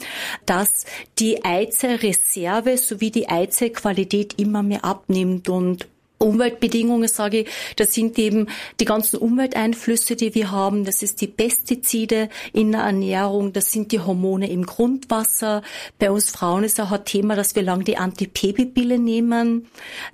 dass 0.46 0.86
die 1.20 1.46
Eizelle 1.46 2.02
Reserve 2.10 2.78
sowie 2.78 3.12
die 3.12 3.30
Eizellqualität 3.30 4.40
immer 4.40 4.64
mehr 4.64 4.84
abnimmt 4.84 5.48
und 5.48 5.88
Umweltbedingungen, 6.20 7.08
sage 7.08 7.40
ich, 7.42 7.50
das 7.76 7.94
sind 7.94 8.20
eben 8.20 8.48
die 8.80 8.86
ganzen 8.86 9.18
Umwelteinflüsse, 9.18 10.16
die 10.16 10.36
wir 10.36 10.52
haben. 10.52 10.86
Das 10.86 11.02
ist 11.02 11.22
die 11.22 11.28
Pestizide 11.28 12.30
in 12.54 12.72
der 12.72 12.82
Ernährung, 12.82 13.54
das 13.54 13.72
sind 13.72 13.92
die 13.92 14.00
Hormone 14.00 14.50
im 14.50 14.66
Grundwasser. 14.66 15.64
Bei 15.98 16.12
uns 16.12 16.30
Frauen 16.30 16.64
ist 16.64 16.80
auch 16.80 16.92
ein 16.92 17.06
Thema, 17.06 17.36
dass 17.36 17.56
wir 17.56 17.64
lang 17.64 17.84
die 17.84 17.98
Antibabypille 17.98 19.00
nehmen, 19.00 19.68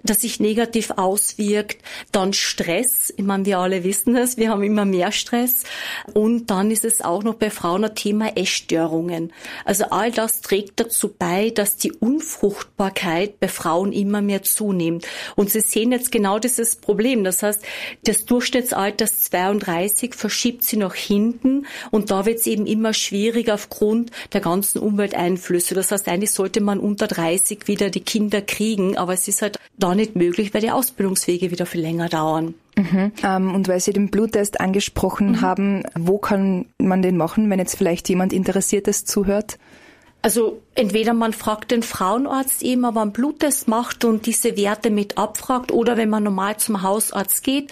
das 0.04 0.22
sich 0.22 0.40
negativ 0.40 0.92
auswirkt. 0.92 1.82
Dann 2.12 2.34
Stress, 2.34 3.14
ich 3.16 3.26
meine, 3.26 3.46
wir 3.46 3.60
alle 3.60 3.84
wissen 3.84 4.16
es, 4.16 4.38
wir 4.38 4.50
haben 4.50 4.64
immer 4.64 4.86
mehr 4.86 5.12
Stress. 5.12 5.64
Und 6.14 6.52
dann 6.52 6.72
ist 6.72 6.86
es 6.86 7.02
auch 7.02 7.24
noch 7.24 7.36
bei 7.36 7.50
Frauen 7.50 7.84
ein 7.84 7.96
Thema 7.96 8.38
Essstörungen. 8.38 9.34
Also 9.64 9.86
all 9.86 10.12
das 10.12 10.42
trägt 10.42 10.80
dazu 10.80 11.14
bei, 11.18 11.50
dass 11.50 11.78
die 11.78 11.92
Unfruchtbarkeit 11.92 13.40
bei 13.40 13.48
Frauen 13.48 13.92
immer 13.92 14.22
mehr 14.22 14.44
zunimmt. 14.44 15.08
Und 15.36 15.50
Sie 15.50 15.62
sehen 15.62 15.92
jetzt 15.96 16.12
genau 16.12 16.40
dieses 16.40 16.76
Problem. 16.76 17.24
Das 17.24 17.44
heißt, 17.44 17.62
das 18.04 18.26
Durchschnittsalter 18.26 19.06
32 19.06 20.14
verschiebt 20.14 20.64
sie 20.64 20.78
nach 20.78 20.96
hinten 20.96 21.66
und 21.92 22.12
da 22.12 22.26
wird 22.26 22.40
es 22.40 22.48
eben 22.48 22.66
immer 22.66 22.94
schwieriger 22.94 23.56
aufgrund 23.56 24.12
der 24.34 24.42
ganzen 24.42 24.80
Umwelteinflüsse. 24.80 25.76
Das 25.76 25.92
heißt, 25.92 26.08
eigentlich 26.08 26.32
sollte 26.32 26.62
man 26.62 26.80
unter 26.80 27.08
30 27.08 27.68
wieder 27.68 27.90
die 27.90 28.02
Kinder 28.02 28.42
kriegen, 28.42 28.98
aber 28.98 29.14
es 29.14 29.28
ist 29.28 29.42
halt 29.42 29.58
da 29.78 29.96
nicht 29.96 30.16
möglich, 30.16 30.54
weil 30.54 30.62
die 30.62 30.72
Ausbildungswege 30.72 31.52
wieder 31.52 31.66
viel 31.66 31.82
länger 31.82 32.10
dauern. 32.10 32.54
Mhm. 32.78 33.12
Ähm, 33.24 33.56
und 33.56 33.68
weil 33.68 33.80
Sie 33.80 33.94
den 33.94 34.10
Bluttest 34.10 34.60
angesprochen 34.60 35.32
mhm. 35.32 35.42
haben, 35.42 35.84
wo 35.98 36.18
kann 36.18 36.66
man 36.78 37.02
den 37.02 37.18
machen, 37.18 37.50
wenn 37.50 37.60
jetzt 37.60 37.78
vielleicht 37.78 38.10
jemand 38.10 38.34
Interessiertes 38.34 39.06
zuhört? 39.06 39.58
Also 40.26 40.64
entweder 40.74 41.14
man 41.14 41.34
fragt 41.34 41.70
den 41.70 41.84
Frauenarzt 41.84 42.64
eben, 42.64 42.84
ob 42.84 42.96
er 42.96 43.04
einen 43.04 43.14
Bluttest 43.14 43.68
macht 43.68 44.06
und 44.06 44.26
diese 44.26 44.58
Werte 44.58 44.90
mit 44.90 45.20
abfragt, 45.20 45.72
oder 45.72 45.98
wenn 45.98 46.10
man 46.10 46.24
normal 46.24 46.58
zum 46.58 46.82
Hausarzt 46.82 47.44
geht, 47.44 47.72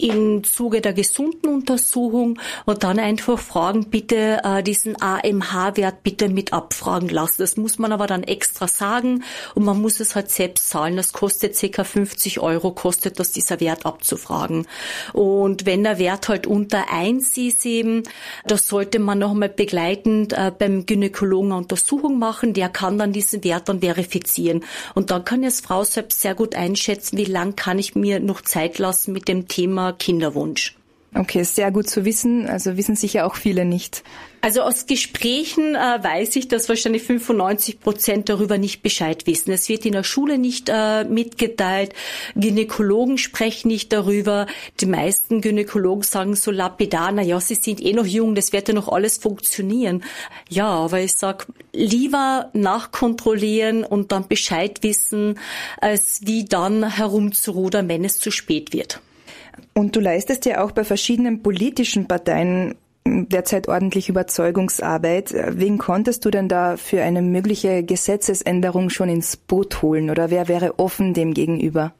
im 0.00 0.44
Zuge 0.44 0.80
der 0.80 0.92
gesunden 0.92 1.52
Untersuchung 1.52 2.38
und 2.64 2.82
dann 2.82 2.98
einfach 2.98 3.38
fragen, 3.38 3.90
bitte 3.90 4.40
äh, 4.44 4.62
diesen 4.62 5.00
AMH-Wert 5.00 6.02
bitte 6.02 6.28
mit 6.28 6.52
abfragen 6.52 7.08
lassen. 7.08 7.42
Das 7.42 7.56
muss 7.56 7.78
man 7.78 7.92
aber 7.92 8.06
dann 8.06 8.22
extra 8.22 8.68
sagen 8.68 9.24
und 9.54 9.64
man 9.64 9.80
muss 9.80 10.00
es 10.00 10.14
halt 10.14 10.30
selbst 10.30 10.68
zahlen. 10.70 10.96
Das 10.96 11.12
kostet 11.12 11.58
ca. 11.58 11.84
50 11.84 12.40
Euro, 12.40 12.72
kostet 12.72 13.18
das 13.18 13.32
dieser 13.32 13.60
Wert 13.60 13.86
abzufragen. 13.86 14.66
Und 15.12 15.66
wenn 15.66 15.84
der 15.84 15.98
Wert 15.98 16.28
halt 16.28 16.46
unter 16.46 16.90
eins 16.90 17.36
ist 17.36 17.66
eben, 17.66 18.02
das 18.46 18.68
sollte 18.68 18.98
man 18.98 19.18
noch 19.18 19.32
einmal 19.32 19.48
begleitend 19.48 20.32
äh, 20.32 20.52
beim 20.56 20.86
Gynäkologen 20.86 21.52
eine 21.52 21.58
Untersuchung 21.58 22.18
machen. 22.18 22.54
Der 22.54 22.68
kann 22.68 22.98
dann 22.98 23.12
diesen 23.12 23.44
Wert 23.44 23.68
dann 23.68 23.80
verifizieren. 23.80 24.64
Und 24.94 25.10
dann 25.10 25.24
kann 25.24 25.42
jetzt 25.42 25.64
Frau 25.64 25.84
selbst 25.84 26.20
sehr 26.20 26.34
gut 26.34 26.54
einschätzen, 26.54 27.16
wie 27.16 27.24
lang 27.24 27.56
kann 27.56 27.78
ich 27.78 27.94
mir 27.94 28.20
noch 28.20 28.40
Zeit 28.40 28.78
lassen 28.78 29.12
mit 29.12 29.28
dem 29.28 29.48
Thema 29.48 29.89
Kinderwunsch. 29.92 30.76
Okay, 31.12 31.42
sehr 31.42 31.72
gut 31.72 31.90
zu 31.90 32.04
wissen. 32.04 32.46
Also 32.46 32.76
wissen 32.76 32.94
sicher 32.94 33.26
auch 33.26 33.34
viele 33.34 33.64
nicht. 33.64 34.04
Also 34.42 34.62
aus 34.62 34.86
Gesprächen 34.86 35.74
äh, 35.74 35.78
weiß 36.02 36.36
ich, 36.36 36.46
dass 36.46 36.68
wahrscheinlich 36.68 37.02
95 37.02 37.80
Prozent 37.80 38.28
darüber 38.28 38.58
nicht 38.58 38.82
Bescheid 38.82 39.26
wissen. 39.26 39.50
Es 39.50 39.68
wird 39.68 39.84
in 39.84 39.92
der 39.92 40.04
Schule 40.04 40.38
nicht 40.38 40.70
äh, 40.72 41.04
mitgeteilt. 41.04 41.92
Gynäkologen 42.36 43.18
sprechen 43.18 43.68
nicht 43.68 43.92
darüber. 43.92 44.46
Die 44.78 44.86
meisten 44.86 45.40
Gynäkologen 45.40 46.04
sagen 46.04 46.36
so 46.36 46.52
lapidar, 46.52 47.10
na 47.10 47.22
ja, 47.22 47.40
sie 47.40 47.56
sind 47.56 47.82
eh 47.82 47.92
noch 47.92 48.06
jung, 48.06 48.36
das 48.36 48.52
wird 48.52 48.68
ja 48.68 48.74
noch 48.74 48.88
alles 48.88 49.18
funktionieren. 49.18 50.04
Ja, 50.48 50.68
aber 50.68 51.00
ich 51.00 51.16
sag 51.16 51.48
lieber 51.72 52.50
nachkontrollieren 52.52 53.84
und 53.84 54.12
dann 54.12 54.28
Bescheid 54.28 54.82
wissen, 54.82 55.38
als 55.80 56.20
wie 56.22 56.44
dann 56.44 56.88
herumzurudern, 56.88 57.88
wenn 57.88 58.04
es 58.04 58.20
zu 58.20 58.30
spät 58.30 58.72
wird. 58.72 59.00
Und 59.74 59.96
du 59.96 60.00
leistest 60.00 60.46
ja 60.46 60.62
auch 60.62 60.72
bei 60.72 60.84
verschiedenen 60.84 61.42
politischen 61.42 62.06
Parteien 62.08 62.74
derzeit 63.06 63.68
ordentlich 63.68 64.08
Überzeugungsarbeit. 64.08 65.34
Wen 65.34 65.78
konntest 65.78 66.24
du 66.24 66.30
denn 66.30 66.48
da 66.48 66.76
für 66.76 67.02
eine 67.02 67.22
mögliche 67.22 67.82
Gesetzesänderung 67.82 68.90
schon 68.90 69.08
ins 69.08 69.36
Boot 69.36 69.82
holen 69.82 70.10
oder 70.10 70.30
wer 70.30 70.48
wäre 70.48 70.78
offen 70.78 71.14
dem 71.14 71.34
gegenüber? 71.34 71.92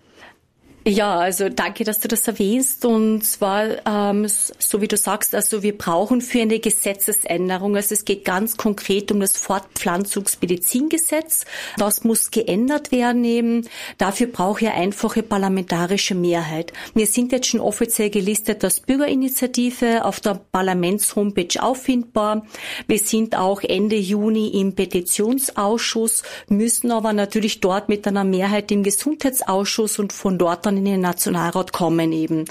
Ja, 0.87 1.19
also 1.19 1.51
danke, 1.51 1.85
dass 1.85 2.01
du 2.01 2.09
das 2.09 2.27
erwähnst. 2.27 2.87
Und 2.87 3.23
zwar, 3.23 3.87
ähm, 3.87 4.27
so 4.27 4.81
wie 4.81 4.89
du 4.89 4.97
sagst, 4.97 5.35
also 5.35 5.63
wir 5.63 5.77
brauchen 5.77 6.23
für 6.23 6.41
eine 6.41 6.59
Gesetzesänderung, 6.59 7.77
also 7.77 7.93
es 7.93 8.07
geht 8.07 8.25
ganz 8.25 8.57
konkret 8.57 9.13
um 9.13 9.21
das 9.21 9.37
Fortpflanzungsmedizingesetz. 9.37 11.45
Das 11.77 12.03
muss 12.03 12.31
geändert 12.31 12.93
werden 12.93 13.25
eben. 13.25 13.69
Dafür 13.99 14.29
brauche 14.29 14.65
ich 14.65 14.71
einfache 14.71 15.23
parlamentarische 15.23 16.15
Mehrheit. 16.15 16.73
Wir 16.95 17.07
sind 17.07 17.33
jetzt 17.33 17.49
schon 17.49 17.61
offiziell 17.61 18.09
gelistet 18.09 18.65
als 18.65 18.81
Bürgerinitiative 18.81 20.07
auf 20.07 20.21
der 20.21 20.41
Parlaments-Homepage 20.51 21.63
auffindbar. 21.63 22.47
Wir 22.87 22.99
sind 22.99 23.37
auch 23.37 23.63
Ende 23.63 23.97
Juni 23.97 24.59
im 24.59 24.75
Petitionsausschuss, 24.75 26.23
müssen 26.49 26.91
aber 26.91 27.13
natürlich 27.13 27.61
dort 27.61 27.91
mit 27.91 28.07
einer 28.07 28.25
Mehrheit 28.25 28.73
im 28.73 28.83
Gesundheitsausschuss 28.83 29.99
und 29.99 30.15
von 30.15 30.39
dort 30.39 30.70
dann 30.71 30.79
in 30.79 30.85
den 30.85 31.01
Nationalrat 31.01 31.73
kommen 31.73 32.13
eben. 32.13 32.45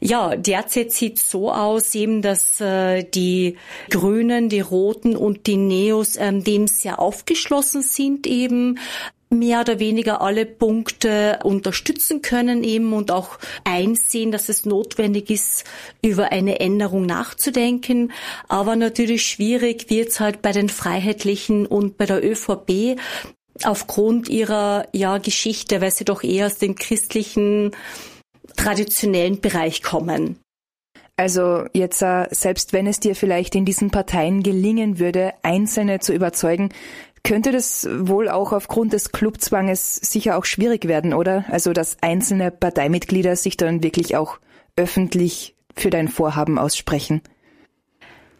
Ja, 0.00 0.34
derzeit 0.34 0.92
sieht 0.92 1.18
so 1.18 1.52
aus 1.52 1.94
eben, 1.94 2.22
dass 2.22 2.60
äh, 2.60 3.04
die 3.04 3.56
Grünen, 3.90 4.48
die 4.48 4.60
Roten 4.60 5.16
und 5.16 5.46
die 5.46 5.56
Neos 5.56 6.16
ähm, 6.16 6.42
dem 6.42 6.66
sehr 6.66 6.98
aufgeschlossen 6.98 7.82
sind 7.82 8.26
eben 8.26 8.78
mehr 9.32 9.60
oder 9.60 9.78
weniger 9.78 10.22
alle 10.22 10.44
Punkte 10.44 11.38
unterstützen 11.44 12.20
können 12.20 12.64
eben 12.64 12.92
und 12.92 13.12
auch 13.12 13.38
einsehen, 13.62 14.32
dass 14.32 14.48
es 14.48 14.64
notwendig 14.64 15.30
ist, 15.30 15.64
über 16.02 16.32
eine 16.32 16.58
Änderung 16.58 17.06
nachzudenken. 17.06 18.10
Aber 18.48 18.74
natürlich 18.74 19.24
schwierig 19.24 19.88
wird 19.88 20.08
es 20.08 20.18
halt 20.18 20.42
bei 20.42 20.50
den 20.50 20.68
Freiheitlichen 20.68 21.66
und 21.66 21.96
bei 21.96 22.06
der 22.06 22.24
ÖVP, 22.24 22.98
aufgrund 23.64 24.28
ihrer 24.28 24.86
ja, 24.92 25.18
Geschichte, 25.18 25.80
weil 25.80 25.90
sie 25.90 26.04
doch 26.04 26.22
eher 26.22 26.46
aus 26.46 26.58
dem 26.58 26.74
christlichen, 26.74 27.72
traditionellen 28.56 29.40
Bereich 29.40 29.82
kommen. 29.82 30.38
Also 31.16 31.66
jetzt, 31.74 32.00
äh, 32.00 32.26
selbst 32.30 32.72
wenn 32.72 32.86
es 32.86 32.98
dir 32.98 33.14
vielleicht 33.14 33.54
in 33.54 33.66
diesen 33.66 33.90
Parteien 33.90 34.42
gelingen 34.42 34.98
würde, 34.98 35.34
Einzelne 35.42 36.00
zu 36.00 36.14
überzeugen, 36.14 36.70
könnte 37.22 37.52
das 37.52 37.86
wohl 37.92 38.30
auch 38.30 38.52
aufgrund 38.52 38.94
des 38.94 39.12
Clubzwanges 39.12 39.96
sicher 39.96 40.38
auch 40.38 40.46
schwierig 40.46 40.88
werden, 40.88 41.12
oder? 41.12 41.44
Also, 41.50 41.74
dass 41.74 41.98
einzelne 42.00 42.50
Parteimitglieder 42.50 43.36
sich 43.36 43.58
dann 43.58 43.82
wirklich 43.82 44.16
auch 44.16 44.38
öffentlich 44.76 45.54
für 45.76 45.90
dein 45.90 46.08
Vorhaben 46.08 46.58
aussprechen. 46.58 47.20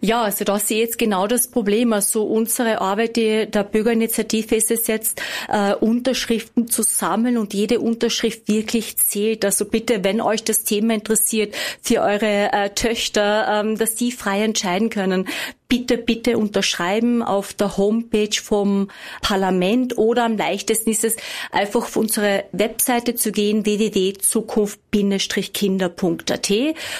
Ja, 0.03 0.23
also 0.23 0.45
da 0.45 0.59
sehe 0.59 0.79
ich 0.79 0.85
jetzt 0.87 0.99
genau 0.99 1.27
das 1.27 1.49
Problem. 1.49 1.93
Also 1.93 2.25
unsere 2.25 2.81
Arbeit 2.81 3.17
der 3.17 3.65
Bürgerinitiative 3.65 4.57
ist 4.57 4.71
es 4.71 4.87
jetzt, 4.87 5.21
äh, 5.49 5.75
Unterschriften 5.75 6.69
zu 6.69 6.83
sammeln 6.83 7.37
und 7.37 7.53
jede 7.53 7.81
Unterschrift 7.81 8.49
wirklich 8.49 8.97
zählt. 8.97 9.45
Also 9.45 9.67
bitte, 9.67 10.03
wenn 10.03 10.23
euch 10.23 10.43
das 10.43 10.65
Thema 10.65 10.95
interessiert, 10.95 11.55
für 11.83 12.01
eure 12.01 12.51
äh, 12.53 12.71
Töchter, 12.71 13.61
ähm, 13.61 13.77
dass 13.77 13.95
die 13.95 14.11
frei 14.11 14.43
entscheiden 14.43 14.89
können, 14.89 15.29
bitte, 15.71 15.97
bitte 15.97 16.37
unterschreiben 16.37 17.23
auf 17.23 17.55
der 17.55 17.79
Homepage 17.79 18.39
vom 18.43 18.91
Parlament 19.23 19.97
oder 19.97 20.25
am 20.25 20.37
leichtesten 20.37 20.91
ist 20.91 21.05
es 21.05 21.17
einfach 21.53 21.85
auf 21.85 21.97
unsere 21.97 22.45
Webseite 22.53 23.15
zu 23.15 23.33
gehen, 23.33 23.65
www.zukunft-kinder.at 23.65 26.51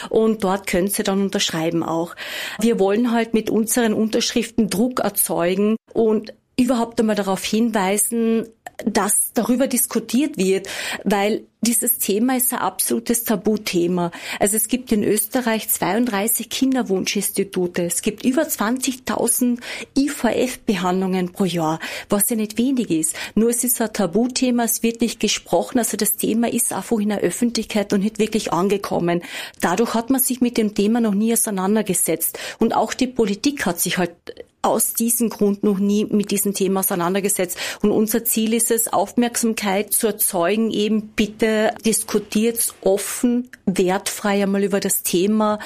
und 0.09 0.45
dort 0.45 0.67
können 0.67 0.89
Sie 0.89 1.03
dann 1.03 1.21
unterschreiben 1.21 1.83
auch. 1.83 2.17
Wir 2.61 2.79
wollen 2.79 3.13
halt 3.13 3.35
mit 3.35 3.51
unseren 3.51 3.93
Unterschriften 3.93 4.71
Druck 4.71 5.01
erzeugen 5.01 5.77
und 5.93 6.33
überhaupt 6.57 7.01
einmal 7.01 7.17
darauf 7.17 7.43
hinweisen, 7.43 8.47
dass 8.85 9.33
darüber 9.35 9.67
diskutiert 9.67 10.37
wird, 10.37 10.69
weil 11.05 11.45
dieses 11.63 11.99
Thema 11.99 12.37
ist 12.39 12.55
ein 12.55 12.61
absolutes 12.61 13.25
Tabuthema. 13.25 14.13
Also 14.39 14.57
es 14.57 14.69
gibt 14.69 14.93
in 14.93 15.05
Österreich 15.05 15.69
32 15.69 16.49
Kinderwunschinstitute. 16.49 17.85
Es 17.85 18.01
gibt 18.01 18.25
über 18.25 18.43
20.000 18.43 19.59
IVF-Behandlungen 19.97 21.33
pro 21.33 21.45
Jahr, 21.45 21.79
was 22.09 22.31
ja 22.31 22.37
nicht 22.37 22.57
wenig 22.57 22.91
ist. 22.91 23.15
Nur 23.35 23.51
es 23.51 23.63
ist 23.63 23.81
ein 23.83 23.93
Tabuthema, 23.93 24.65
es 24.65 24.83
wird 24.83 25.03
nicht 25.03 25.21
gesprochen. 25.21 25.79
Also 25.79 25.99
das 25.99 26.17
Thema 26.17 26.51
ist 26.51 26.73
einfach 26.73 26.99
in 26.99 27.11
der 27.11 27.21
Öffentlichkeit 27.21 27.93
und 27.93 28.01
nicht 28.01 28.19
wirklich 28.19 28.55
angekommen. 28.55 29.23
Dadurch 29.61 29.93
hat 29.93 30.09
man 30.09 30.21
sich 30.21 30.41
mit 30.41 30.57
dem 30.57 30.75
Thema 30.75 31.01
noch 31.03 31.15
nie 31.15 31.35
auseinandergesetzt. 31.35 32.39
Und 32.59 32.75
auch 32.75 32.95
die 32.95 33.07
Politik 33.07 33.67
hat 33.67 33.81
sich 33.81 33.99
halt 33.99 34.15
aus 34.63 34.95
diesem 34.95 35.31
Grund 35.31 35.63
noch 35.63 35.79
nie 35.79 36.05
mit 36.05 36.31
diesem 36.31 36.53
Thema 36.53 36.81
auseinandergesetzt. 36.81 37.59
Und 37.83 37.91
unser 37.91 38.25
Ziel 38.25 38.55
ist 38.55 38.71
es, 38.71 38.93
Aufmerksamkeit 38.93 39.93
zu 39.93 40.09
erzeugen, 40.09 40.71
eben 40.71 41.09
bitte 41.09 41.75
diskutiert 41.85 42.75
offen, 42.83 43.51
wertfrei 43.67 44.43
einmal 44.43 44.65
über 44.65 44.81
das 44.81 45.03
Thema, 45.03 45.59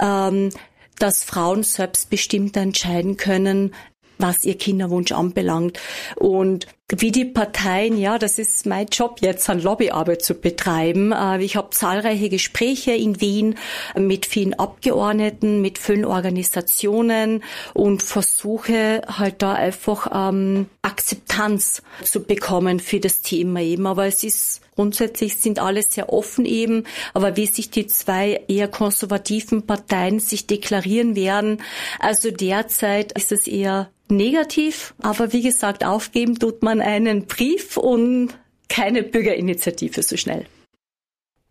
ähm, 0.00 0.50
dass 0.98 1.24
Frauen 1.24 1.62
selbstbestimmt 1.62 2.56
entscheiden 2.56 3.16
können, 3.16 3.74
was 4.18 4.44
ihr 4.44 4.58
Kinderwunsch 4.58 5.12
anbelangt. 5.12 5.78
Und 6.16 6.66
wie 6.96 7.12
die 7.12 7.24
Parteien, 7.24 7.96
ja, 7.96 8.18
das 8.18 8.38
ist 8.38 8.66
mein 8.66 8.86
Job 8.86 9.18
jetzt, 9.20 9.48
an 9.48 9.60
Lobbyarbeit 9.60 10.22
zu 10.22 10.34
betreiben. 10.34 11.12
Äh, 11.12 11.42
ich 11.42 11.56
habe 11.56 11.70
zahlreiche 11.70 12.28
Gespräche 12.28 12.92
in 12.92 13.20
Wien 13.20 13.56
mit 13.96 14.26
vielen 14.26 14.54
Abgeordneten, 14.54 15.60
mit 15.60 15.78
vielen 15.78 16.04
Organisationen 16.04 17.44
und 17.74 18.02
versuche 18.02 19.02
halt 19.06 19.42
da 19.42 19.54
einfach 19.54 20.08
ähm, 20.12 20.66
Akzeptanz 20.82 21.82
zu 22.02 22.22
bekommen 22.24 22.80
für 22.80 23.00
das 23.00 23.22
Thema 23.22 23.60
eben. 23.60 23.86
Aber 23.86 24.06
es 24.06 24.24
ist 24.24 24.60
grundsätzlich 24.74 25.36
sind 25.36 25.58
alle 25.58 25.82
sehr 25.82 26.12
offen 26.12 26.44
eben, 26.46 26.84
aber 27.12 27.36
wie 27.36 27.46
sich 27.46 27.70
die 27.70 27.86
zwei 27.86 28.42
eher 28.48 28.68
konservativen 28.68 29.66
Parteien 29.66 30.20
sich 30.20 30.46
deklarieren 30.46 31.16
werden, 31.16 31.62
also 31.98 32.30
derzeit 32.30 33.12
ist 33.12 33.30
es 33.30 33.46
eher 33.46 33.90
negativ, 34.10 34.94
aber 35.00 35.32
wie 35.32 35.42
gesagt, 35.42 35.84
aufgeben 35.84 36.38
tut 36.38 36.62
man 36.62 36.80
einen 36.80 37.26
Brief 37.26 37.76
und 37.76 38.30
keine 38.68 39.02
Bürgerinitiative 39.02 40.02
so 40.02 40.16
schnell. 40.16 40.46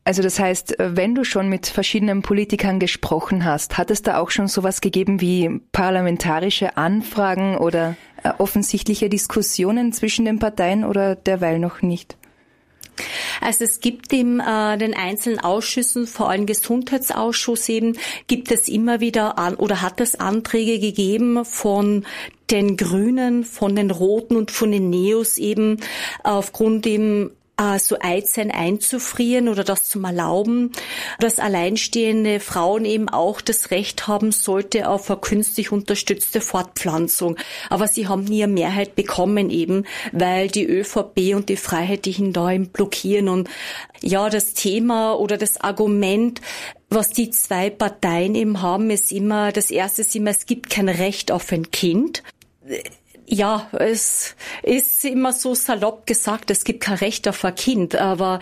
Also 0.05 0.23
das 0.23 0.39
heißt, 0.39 0.75
wenn 0.79 1.13
du 1.13 1.23
schon 1.23 1.49
mit 1.49 1.67
verschiedenen 1.67 2.23
Politikern 2.23 2.79
gesprochen 2.79 3.45
hast, 3.45 3.77
hat 3.77 3.91
es 3.91 4.01
da 4.01 4.17
auch 4.17 4.31
schon 4.31 4.47
sowas 4.47 4.81
gegeben 4.81 5.21
wie 5.21 5.59
parlamentarische 5.71 6.77
Anfragen 6.77 7.57
oder 7.57 7.95
äh, 8.23 8.31
offensichtliche 8.39 9.09
Diskussionen 9.09 9.93
zwischen 9.93 10.25
den 10.25 10.39
Parteien 10.39 10.83
oder 10.83 11.15
derweil 11.15 11.59
noch 11.59 11.83
nicht? 11.83 12.17
Also 13.41 13.63
es 13.63 13.79
gibt 13.79 14.11
in 14.13 14.39
äh, 14.39 14.77
den 14.77 14.93
einzelnen 14.93 15.39
Ausschüssen, 15.39 16.07
vor 16.07 16.29
allem 16.29 16.45
Gesundheitsausschuss 16.45 17.69
eben, 17.69 17.97
gibt 18.27 18.51
es 18.51 18.67
immer 18.67 18.99
wieder 18.99 19.37
an 19.37 19.55
oder 19.55 19.81
hat 19.81 20.01
es 20.01 20.19
Anträge 20.19 20.79
gegeben 20.79 21.45
von 21.45 22.05
den 22.51 22.77
Grünen, 22.77 23.43
von 23.43 23.75
den 23.75 23.91
Roten 23.91 24.35
und 24.35 24.51
von 24.51 24.71
den 24.71 24.89
Neos 24.89 25.37
eben 25.37 25.77
aufgrund 26.23 26.87
eben 26.87 27.31
äh, 27.59 27.77
so 27.79 27.97
Eizellen 27.99 28.51
einzufrieren 28.51 29.49
oder 29.49 29.63
das 29.63 29.85
zum 29.85 30.03
erlauben, 30.05 30.71
dass 31.19 31.39
alleinstehende 31.39 32.39
Frauen 32.39 32.85
eben 32.85 33.09
auch 33.09 33.41
das 33.41 33.71
Recht 33.71 34.07
haben 34.07 34.31
sollte 34.31 34.89
auf 34.89 35.09
eine 35.11 35.19
künstlich 35.19 35.71
unterstützte 35.71 36.41
Fortpflanzung. 36.41 37.37
Aber 37.69 37.87
sie 37.87 38.07
haben 38.07 38.23
nie 38.23 38.43
eine 38.43 38.53
Mehrheit 38.53 38.95
bekommen 38.95 39.49
eben, 39.49 39.85
weil 40.11 40.47
die 40.47 40.65
ÖVP 40.65 41.35
und 41.35 41.49
die 41.49 41.57
Freiheitlichen 41.57 42.33
da 42.33 42.51
eben 42.51 42.69
blockieren 42.69 43.29
und 43.29 43.49
ja, 44.01 44.29
das 44.29 44.53
Thema 44.53 45.13
oder 45.13 45.37
das 45.37 45.59
Argument, 45.59 46.41
was 46.89 47.09
die 47.09 47.29
zwei 47.29 47.69
Parteien 47.69 48.35
eben 48.35 48.61
haben, 48.61 48.89
ist 48.89 49.11
immer, 49.11 49.51
das 49.51 49.71
erste 49.71 50.01
ist 50.01 50.15
immer, 50.15 50.31
es 50.31 50.45
gibt 50.45 50.69
kein 50.69 50.89
Recht 50.89 51.31
auf 51.31 51.51
ein 51.51 51.69
Kind 51.71 52.23
ja, 53.31 53.67
es 53.73 54.35
ist 54.63 55.05
immer 55.05 55.33
so 55.33 55.53
salopp 55.53 56.07
gesagt, 56.07 56.49
es 56.49 56.63
gibt 56.63 56.81
kein 56.81 56.97
Recht 56.97 57.27
auf 57.27 57.45
ein 57.45 57.53
Kind, 57.53 57.95
aber 57.95 58.39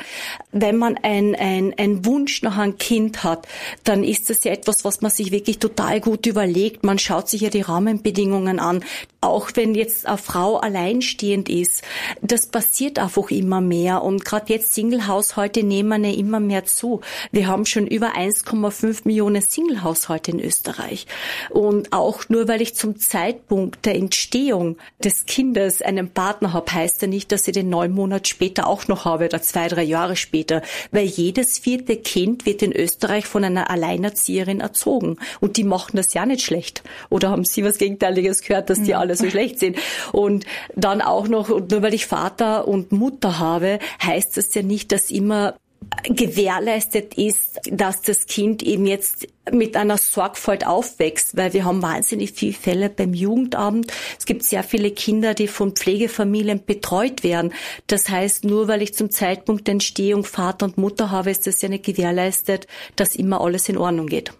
wenn 0.61 0.77
man 0.77 0.97
ein, 1.01 1.35
ein, 1.35 1.73
ein 1.77 2.05
Wunsch 2.05 2.41
nach 2.41 2.57
einem 2.57 2.77
Kind 2.77 3.23
hat, 3.23 3.47
dann 3.83 4.03
ist 4.03 4.29
das 4.29 4.43
ja 4.43 4.51
etwas, 4.51 4.85
was 4.85 5.01
man 5.01 5.11
sich 5.11 5.31
wirklich 5.31 5.59
total 5.59 6.01
gut 6.01 6.25
überlegt. 6.25 6.83
Man 6.83 6.99
schaut 6.99 7.29
sich 7.29 7.41
ja 7.41 7.49
die 7.49 7.61
Rahmenbedingungen 7.61 8.59
an. 8.59 8.83
Auch 9.21 9.49
wenn 9.55 9.75
jetzt 9.75 10.05
eine 10.05 10.17
Frau 10.17 10.57
alleinstehend 10.57 11.49
ist, 11.49 11.83
das 12.21 12.47
passiert 12.47 12.99
einfach 12.99 13.29
immer 13.29 13.61
mehr. 13.61 14.03
Und 14.03 14.25
gerade 14.25 14.53
jetzt 14.53 14.73
Single-Haushalte 14.73 15.63
nehmen 15.63 16.03
ja 16.03 16.11
immer 16.11 16.39
mehr 16.39 16.65
zu. 16.65 17.01
Wir 17.31 17.47
haben 17.47 17.65
schon 17.65 17.87
über 17.87 18.15
1,5 18.15 19.01
Millionen 19.05 19.41
Single-Haushalte 19.41 20.31
in 20.31 20.39
Österreich. 20.39 21.07
Und 21.49 21.93
auch 21.93 22.29
nur 22.29 22.47
weil 22.47 22.61
ich 22.61 22.75
zum 22.75 22.99
Zeitpunkt 22.99 23.85
der 23.85 23.95
Entstehung 23.95 24.77
des 25.03 25.25
Kindes 25.25 25.81
einen 25.81 26.09
Partner 26.09 26.53
habe, 26.53 26.71
heißt 26.71 27.01
ja 27.01 27.07
nicht, 27.07 27.31
dass 27.31 27.47
ich 27.47 27.53
den 27.53 27.69
neun 27.69 27.91
Monate 27.91 28.29
später 28.29 28.67
auch 28.67 28.87
noch 28.87 29.05
habe 29.05 29.25
oder 29.25 29.41
zwei, 29.41 29.67
drei 29.67 29.83
Jahre 29.83 30.15
später. 30.15 30.46
Weil 30.91 31.05
jedes 31.05 31.59
vierte 31.59 31.97
Kind 31.97 32.45
wird 32.45 32.61
in 32.61 32.71
Österreich 32.71 33.25
von 33.25 33.43
einer 33.43 33.69
Alleinerzieherin 33.69 34.59
erzogen. 34.59 35.17
Und 35.39 35.57
die 35.57 35.63
machen 35.63 35.97
das 35.97 36.13
ja 36.13 36.25
nicht 36.25 36.43
schlecht. 36.43 36.83
Oder 37.09 37.29
haben 37.29 37.45
Sie 37.45 37.63
was 37.63 37.77
Gegenteiliges 37.77 38.41
gehört, 38.41 38.69
dass 38.69 38.81
die 38.81 38.95
alle 38.95 39.15
so 39.15 39.29
schlecht 39.29 39.59
sind? 39.59 39.77
Und 40.11 40.45
dann 40.75 41.01
auch 41.01 41.27
noch, 41.27 41.49
nur 41.49 41.81
weil 41.81 41.93
ich 41.93 42.05
Vater 42.05 42.67
und 42.67 42.91
Mutter 42.91 43.39
habe, 43.39 43.79
heißt 44.03 44.37
das 44.37 44.53
ja 44.53 44.61
nicht, 44.61 44.91
dass 44.91 45.11
immer 45.11 45.55
gewährleistet 46.03 47.15
ist, 47.15 47.59
dass 47.71 48.01
das 48.01 48.25
Kind 48.25 48.63
eben 48.63 48.85
jetzt 48.85 49.27
mit 49.51 49.75
einer 49.75 49.97
Sorgfalt 49.97 50.65
aufwächst, 50.65 51.37
weil 51.37 51.53
wir 51.53 51.65
haben 51.65 51.81
wahnsinnig 51.81 52.33
viele 52.33 52.53
Fälle 52.53 52.89
beim 52.89 53.13
Jugendamt. 53.13 53.91
Es 54.17 54.25
gibt 54.25 54.43
sehr 54.43 54.63
viele 54.63 54.91
Kinder, 54.91 55.33
die 55.33 55.47
von 55.47 55.75
Pflegefamilien 55.75 56.65
betreut 56.65 57.23
werden. 57.23 57.53
Das 57.87 58.09
heißt, 58.09 58.43
nur 58.43 58.67
weil 58.67 58.81
ich 58.81 58.93
zum 58.93 59.09
Zeitpunkt 59.09 59.67
der 59.67 59.73
Entstehung 59.73 60.23
Vater 60.23 60.65
und 60.65 60.77
Mutter 60.77 61.11
habe, 61.11 61.31
ist 61.31 61.47
das 61.47 61.61
ja 61.61 61.69
nicht 61.69 61.85
gewährleistet, 61.85 62.67
dass 62.95 63.15
immer 63.15 63.41
alles 63.41 63.69
in 63.69 63.77
Ordnung 63.77 64.07
geht. 64.07 64.33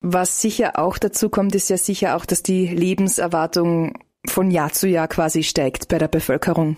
Was 0.00 0.42
sicher 0.42 0.78
auch 0.78 0.98
dazu 0.98 1.28
kommt, 1.28 1.54
ist 1.54 1.70
ja 1.70 1.76
sicher 1.76 2.16
auch, 2.16 2.26
dass 2.26 2.42
die 2.42 2.66
Lebenserwartung 2.66 3.98
von 4.26 4.50
Jahr 4.50 4.72
zu 4.72 4.88
Jahr 4.88 5.08
quasi 5.08 5.42
steigt 5.42 5.88
bei 5.88 5.98
der 5.98 6.08
Bevölkerung. 6.08 6.76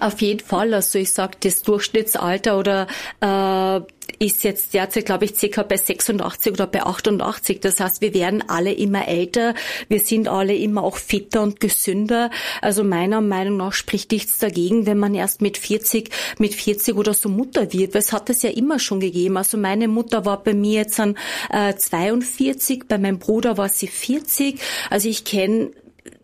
Auf 0.00 0.20
jeden 0.22 0.40
Fall. 0.40 0.72
Also 0.72 0.98
ich 0.98 1.12
sage, 1.12 1.36
das 1.40 1.62
Durchschnittsalter 1.62 2.58
oder 2.58 2.86
äh, 3.20 3.80
ist 4.18 4.44
jetzt 4.44 4.72
derzeit, 4.74 5.06
glaube 5.06 5.26
ich, 5.26 5.36
circa 5.36 5.62
bei 5.62 5.76
86 5.76 6.52
oder 6.52 6.66
bei 6.66 6.82
88. 6.82 7.60
Das 7.60 7.80
heißt, 7.80 8.00
wir 8.00 8.14
werden 8.14 8.42
alle 8.48 8.72
immer 8.72 9.06
älter. 9.06 9.54
Wir 9.88 10.00
sind 10.00 10.28
alle 10.28 10.54
immer 10.54 10.82
auch 10.82 10.96
fitter 10.96 11.42
und 11.42 11.60
gesünder. 11.60 12.30
Also 12.62 12.82
meiner 12.82 13.20
Meinung 13.20 13.58
nach 13.58 13.74
spricht 13.74 14.12
nichts 14.12 14.38
dagegen, 14.38 14.86
wenn 14.86 14.98
man 14.98 15.14
erst 15.14 15.42
mit 15.42 15.58
40, 15.58 16.10
mit 16.38 16.54
40 16.54 16.96
oder 16.96 17.12
so 17.12 17.28
Mutter 17.28 17.72
wird. 17.72 17.94
Weil 17.94 18.00
es 18.00 18.12
hat 18.12 18.30
es 18.30 18.42
ja 18.42 18.50
immer 18.50 18.78
schon 18.78 19.00
gegeben. 19.00 19.36
Also 19.36 19.58
meine 19.58 19.88
Mutter 19.88 20.24
war 20.24 20.42
bei 20.42 20.54
mir 20.54 20.80
jetzt 20.80 20.98
an 20.98 21.16
äh, 21.50 21.74
42, 21.74 22.84
bei 22.88 22.98
meinem 22.98 23.18
Bruder 23.18 23.58
war 23.58 23.68
sie 23.68 23.88
40. 23.88 24.58
Also 24.88 25.08
ich 25.08 25.24
kenne 25.24 25.70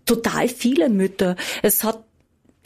total 0.06 0.48
viele 0.48 0.88
Mütter. 0.88 1.36
Es 1.62 1.84
hat 1.84 2.05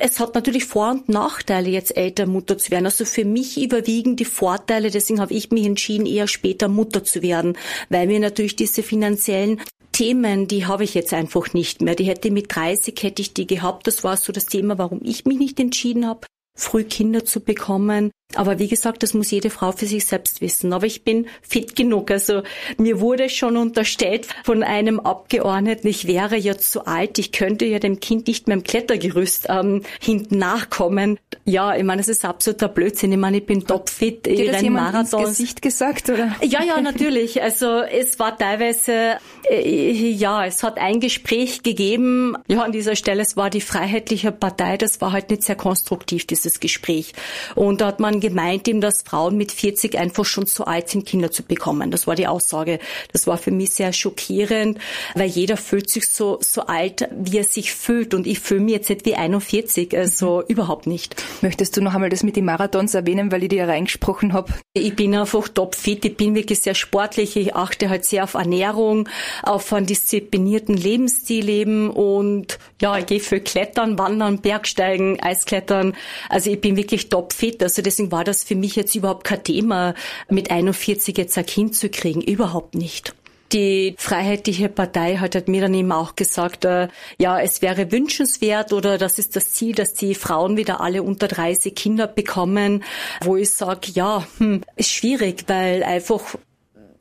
es 0.00 0.18
hat 0.18 0.34
natürlich 0.34 0.64
Vor- 0.64 0.90
und 0.90 1.08
Nachteile, 1.08 1.68
jetzt 1.68 1.96
älter 1.96 2.26
Mutter 2.26 2.58
zu 2.58 2.70
werden. 2.70 2.86
Also 2.86 3.04
für 3.04 3.24
mich 3.24 3.62
überwiegen 3.62 4.16
die 4.16 4.24
Vorteile, 4.24 4.90
deswegen 4.90 5.20
habe 5.20 5.34
ich 5.34 5.50
mich 5.50 5.66
entschieden, 5.66 6.06
eher 6.06 6.26
später 6.26 6.68
Mutter 6.68 7.04
zu 7.04 7.22
werden, 7.22 7.56
weil 7.88 8.06
mir 8.06 8.20
natürlich 8.20 8.56
diese 8.56 8.82
finanziellen 8.82 9.60
Themen, 9.92 10.48
die 10.48 10.66
habe 10.66 10.84
ich 10.84 10.94
jetzt 10.94 11.12
einfach 11.12 11.52
nicht 11.52 11.82
mehr. 11.82 11.94
Die 11.94 12.04
hätte 12.04 12.30
mit 12.30 12.54
30 12.54 12.94
hätte 13.02 13.22
ich 13.22 13.34
die 13.34 13.46
gehabt. 13.46 13.86
Das 13.86 14.02
war 14.02 14.16
so 14.16 14.32
das 14.32 14.46
Thema, 14.46 14.78
warum 14.78 15.00
ich 15.02 15.24
mich 15.26 15.38
nicht 15.38 15.60
entschieden 15.60 16.06
habe 16.06 16.26
früh 16.54 16.84
Kinder 16.84 17.24
zu 17.24 17.40
bekommen. 17.40 18.10
Aber 18.34 18.58
wie 18.58 18.68
gesagt, 18.68 19.02
das 19.02 19.14
muss 19.14 19.30
jede 19.30 19.50
Frau 19.50 19.72
für 19.72 19.86
sich 19.86 20.06
selbst 20.06 20.40
wissen. 20.40 20.72
Aber 20.72 20.86
ich 20.86 21.02
bin 21.02 21.26
fit 21.42 21.74
genug. 21.74 22.10
Also 22.10 22.42
mir 22.76 23.00
wurde 23.00 23.28
schon 23.28 23.56
unterstellt 23.56 24.28
von 24.44 24.62
einem 24.62 25.00
Abgeordneten, 25.00 25.88
ich 25.88 26.06
wäre 26.06 26.36
jetzt 26.36 26.70
zu 26.70 26.86
alt, 26.86 27.18
ich 27.18 27.32
könnte 27.32 27.64
ja 27.64 27.78
dem 27.78 27.98
Kind 27.98 28.28
nicht 28.28 28.46
mehr 28.46 28.56
im 28.56 28.62
Klettergerüst 28.62 29.46
ähm, 29.48 29.82
hinten 30.00 30.38
nachkommen. 30.38 31.18
Ja, 31.44 31.74
ich 31.74 31.82
meine, 31.82 32.00
es 32.00 32.08
ist 32.08 32.24
absoluter 32.24 32.68
Blödsinn. 32.68 33.10
Ich 33.12 33.18
meine, 33.18 33.38
ich 33.38 33.46
bin 33.46 33.66
topfit. 33.66 34.26
Dir 34.26 34.32
ich 34.32 34.50
das 34.50 34.62
jemand 34.62 34.92
Marathons. 34.92 35.28
ins 35.28 35.38
Gesicht 35.38 35.62
gesagt, 35.62 36.08
oder? 36.08 36.36
Ja, 36.42 36.62
ja, 36.62 36.80
natürlich. 36.80 37.42
Also 37.42 37.80
es 37.80 38.18
war 38.18 38.38
teilweise, 38.38 39.18
äh, 39.50 40.10
ja, 40.10 40.46
es 40.46 40.62
hat 40.62 40.78
ein 40.78 41.00
Gespräch 41.00 41.62
gegeben. 41.62 42.36
Ja, 42.46 42.62
an 42.62 42.72
dieser 42.72 42.94
Stelle, 42.94 43.22
es 43.22 43.36
war 43.36 43.50
die 43.50 43.60
Freiheitliche 43.60 44.30
Partei. 44.30 44.76
Das 44.76 45.00
war 45.00 45.10
halt 45.12 45.30
nicht 45.30 45.42
sehr 45.42 45.56
konstruktiv, 45.56 46.26
dieses 46.44 46.61
Gespräch. 46.61 47.12
Und 47.55 47.81
da 47.81 47.87
hat 47.87 48.00
man 48.00 48.20
gemeint 48.20 48.68
ihm, 48.68 48.81
dass 48.81 49.03
Frauen 49.03 49.37
mit 49.37 49.53
40 49.53 49.98
einfach 49.98 50.24
schon 50.24 50.46
zu 50.46 50.66
alt 50.66 50.88
sind, 50.88 51.07
Kinder 51.07 51.31
zu 51.31 51.42
bekommen. 51.42 51.90
Das 51.90 52.07
war 52.07 52.14
die 52.14 52.26
Aussage. 52.26 52.79
Das 53.12 53.26
war 53.26 53.38
für 53.38 53.50
mich 53.50 53.70
sehr 53.70 53.92
schockierend, 53.92 54.79
weil 55.14 55.29
jeder 55.29 55.57
fühlt 55.57 55.90
sich 55.90 56.09
so, 56.09 56.38
so 56.40 56.62
alt, 56.62 57.09
wie 57.12 57.38
er 57.38 57.44
sich 57.44 57.72
fühlt. 57.72 58.14
Und 58.14 58.26
ich 58.26 58.40
fühle 58.40 58.61
mich 58.61 58.74
jetzt 58.74 58.90
nicht 58.90 59.05
wie 59.07 59.14
41, 59.14 59.96
also 59.96 60.38
mhm. 60.38 60.44
überhaupt 60.48 60.87
nicht. 60.87 61.22
Möchtest 61.42 61.76
du 61.76 61.83
noch 61.83 61.94
einmal 61.94 62.11
das 62.11 62.22
mit 62.22 62.37
den 62.37 62.44
Marathons 62.44 62.94
erwähnen, 62.94 63.33
weil 63.33 63.42
ich 63.42 63.48
dir 63.48 63.68
reingesprochen 63.68 64.33
habe? 64.33 64.53
Ich 64.72 64.94
bin 64.96 65.14
einfach 65.14 65.48
topfit. 65.48 66.05
Ich 66.05 66.16
bin 66.16 66.35
wirklich 66.35 66.61
sehr 66.61 66.74
sportlich. 66.74 67.37
Ich 67.37 67.55
achte 67.55 67.88
halt 67.88 68.05
sehr 68.05 68.24
auf 68.24 68.35
Ernährung, 68.35 69.09
auf 69.42 69.72
einen 69.72 69.87
disziplinierten 69.87 70.76
Lebensstil 70.76 71.44
leben 71.44 71.90
und 71.90 72.59
ja, 72.81 72.96
ich 72.98 73.07
gehe 73.07 73.20
für 73.20 73.40
Klettern, 73.40 73.98
Wandern, 73.98 74.38
Bergsteigen, 74.38 75.20
Eisklettern. 75.20 75.94
Also 76.30 76.50
ich 76.50 76.60
bin 76.60 76.76
wirklich 76.76 77.08
topfit. 77.08 77.62
Also 77.62 77.82
deswegen 77.82 78.12
war 78.12 78.24
das 78.24 78.44
für 78.44 78.54
mich 78.54 78.76
jetzt 78.76 78.94
überhaupt 78.94 79.24
kein 79.24 79.42
Thema, 79.42 79.94
mit 80.28 80.50
41 80.50 81.16
jetzt 81.18 81.36
ein 81.36 81.46
Kind 81.46 81.74
zu 81.74 81.88
kriegen. 81.88 82.20
Überhaupt 82.22 82.74
nicht. 82.74 83.14
Die 83.52 83.96
Freiheitliche 83.98 84.68
Partei 84.68 85.16
hat, 85.16 85.34
hat 85.34 85.48
mir 85.48 85.62
dann 85.62 85.74
eben 85.74 85.90
auch 85.90 86.14
gesagt, 86.14 86.64
äh, 86.64 86.86
ja, 87.18 87.40
es 87.40 87.62
wäre 87.62 87.90
wünschenswert 87.90 88.72
oder 88.72 88.96
das 88.96 89.18
ist 89.18 89.34
das 89.34 89.50
Ziel, 89.52 89.74
dass 89.74 89.92
die 89.92 90.14
Frauen 90.14 90.56
wieder 90.56 90.80
alle 90.80 91.02
unter 91.02 91.26
30 91.26 91.74
Kinder 91.74 92.06
bekommen, 92.06 92.84
wo 93.22 93.36
ich 93.36 93.50
sage, 93.50 93.90
ja, 93.92 94.24
hm, 94.38 94.62
ist 94.76 94.90
schwierig, 94.90 95.44
weil 95.48 95.82
einfach 95.82 96.36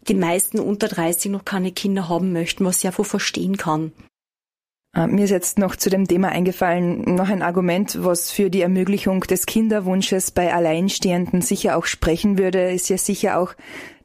die 0.07 0.15
meisten 0.15 0.59
unter 0.59 0.87
30 0.87 1.31
noch 1.31 1.45
keine 1.45 1.71
Kinder 1.71 2.09
haben 2.09 2.33
möchten, 2.33 2.65
was 2.65 2.79
ich 2.79 2.87
einfach 2.87 3.05
verstehen 3.05 3.57
kann. 3.57 3.91
Äh, 4.99 5.07
mir 5.07 5.25
ist 5.25 5.31
jetzt 5.31 5.57
noch 5.57 5.75
zu 5.75 5.89
dem 5.89 6.07
Thema 6.07 6.29
eingefallen, 6.29 7.15
noch 7.15 7.29
ein 7.29 7.41
Argument, 7.41 7.97
was 8.03 8.31
für 8.31 8.49
die 8.49 8.61
Ermöglichung 8.61 9.21
des 9.21 9.45
Kinderwunsches 9.45 10.31
bei 10.31 10.53
Alleinstehenden 10.53 11.41
sicher 11.41 11.77
auch 11.77 11.85
sprechen 11.85 12.37
würde, 12.37 12.71
ist 12.71 12.89
ja 12.89 12.97
sicher 12.97 13.39
auch, 13.39 13.53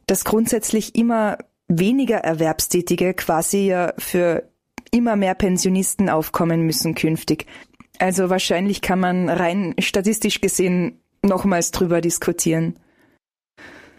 dass 0.07 0.23
grundsätzlich 0.23 0.95
immer 0.95 1.37
weniger 1.67 2.17
Erwerbstätige 2.17 3.13
quasi 3.13 3.67
ja 3.67 3.93
für 3.97 4.43
immer 4.91 5.15
mehr 5.15 5.35
Pensionisten 5.35 6.09
aufkommen 6.09 6.61
müssen 6.61 6.95
künftig. 6.95 7.47
Also 7.97 8.29
wahrscheinlich 8.29 8.81
kann 8.81 8.99
man 8.99 9.29
rein 9.29 9.73
statistisch 9.79 10.41
gesehen 10.41 10.99
nochmals 11.23 11.71
drüber 11.71 12.01
diskutieren 12.01 12.75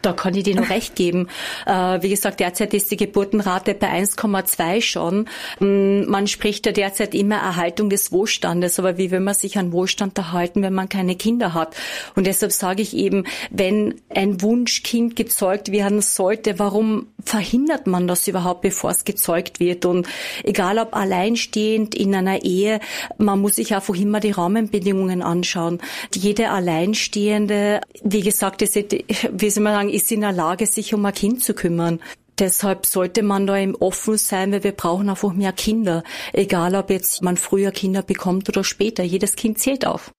da 0.06 0.12
kann 0.12 0.34
ich 0.34 0.44
dir 0.44 0.54
noch 0.54 0.70
recht 0.70 0.94
geben. 0.94 1.28
Äh, 1.66 2.00
wie 2.00 2.08
gesagt, 2.08 2.38
derzeit 2.38 2.72
ist 2.74 2.90
die 2.92 2.96
Geburtenrate 2.96 3.74
bei 3.74 3.88
1,2 3.88 4.80
schon. 4.80 5.26
Mm, 5.58 6.08
man 6.08 6.28
spricht 6.28 6.64
ja 6.66 6.72
derzeit 6.72 7.14
immer 7.14 7.36
Erhaltung 7.36 7.90
des 7.90 8.12
Wohlstandes, 8.12 8.78
aber 8.78 8.98
wie 8.98 9.10
will 9.10 9.20
man 9.20 9.34
sich 9.34 9.58
an 9.58 9.72
Wohlstand 9.72 10.16
erhalten, 10.16 10.62
wenn 10.62 10.74
man 10.74 10.88
keine 10.88 11.16
Kinder 11.16 11.54
hat? 11.54 11.74
Und 12.14 12.26
deshalb 12.26 12.52
sage 12.52 12.82
ich 12.82 12.96
eben, 12.96 13.24
wenn 13.50 13.94
ein 14.14 14.40
Wunschkind 14.42 15.16
gezeugt 15.16 15.72
werden 15.72 16.00
sollte, 16.02 16.60
warum 16.60 17.08
verhindert 17.24 17.88
man 17.88 18.06
das 18.06 18.28
überhaupt, 18.28 18.60
bevor 18.60 18.90
es 18.90 19.04
gezeugt 19.04 19.58
wird? 19.58 19.84
Und 19.84 20.06
egal 20.44 20.78
ob 20.78 20.94
alleinstehend 20.94 21.96
in 21.96 22.14
einer 22.14 22.44
Ehe, 22.44 22.78
man 23.18 23.40
muss 23.40 23.56
sich 23.56 23.74
einfach 23.74 23.96
immer 23.96 24.20
die 24.20 24.30
Rahmenbedingungen 24.30 25.22
anschauen. 25.22 25.80
Jede 26.14 26.50
Alleinstehende, 26.50 27.80
wie 28.04 28.20
gesagt, 28.20 28.62
ist, 28.62 28.76
wie 29.32 29.50
soll 29.50 29.64
man 29.64 29.74
sagen, 29.74 29.95
ist 29.96 30.12
in 30.12 30.20
der 30.20 30.32
Lage, 30.32 30.66
sich 30.66 30.94
um 30.94 31.04
ein 31.04 31.14
Kind 31.14 31.42
zu 31.42 31.54
kümmern. 31.54 32.00
Deshalb 32.38 32.84
sollte 32.84 33.22
man 33.22 33.46
da 33.46 33.56
im 33.56 33.74
Offen 33.74 34.18
sein, 34.18 34.52
weil 34.52 34.62
wir 34.62 34.72
brauchen 34.72 35.08
einfach 35.08 35.32
mehr 35.32 35.52
Kinder. 35.52 36.04
Egal, 36.34 36.74
ob 36.74 36.90
jetzt 36.90 37.22
man 37.22 37.38
früher 37.38 37.70
Kinder 37.70 38.02
bekommt 38.02 38.48
oder 38.50 38.62
später. 38.62 39.02
Jedes 39.02 39.36
Kind 39.36 39.58
zählt 39.58 39.86
auf. 39.86 40.12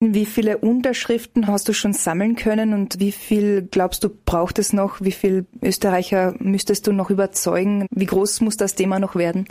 Wie 0.00 0.26
viele 0.26 0.58
Unterschriften 0.58 1.48
hast 1.48 1.68
du 1.68 1.72
schon 1.72 1.92
sammeln 1.92 2.36
können 2.36 2.72
und 2.72 3.00
wie 3.00 3.10
viel 3.10 3.62
glaubst 3.68 4.04
du 4.04 4.08
braucht 4.08 4.60
es 4.60 4.72
noch? 4.72 5.00
Wie 5.00 5.10
viel 5.10 5.44
Österreicher 5.60 6.36
müsstest 6.38 6.86
du 6.86 6.92
noch 6.92 7.10
überzeugen? 7.10 7.88
Wie 7.90 8.06
groß 8.06 8.42
muss 8.42 8.56
das 8.56 8.76
Thema 8.76 9.00
noch 9.00 9.16
werden? 9.16 9.48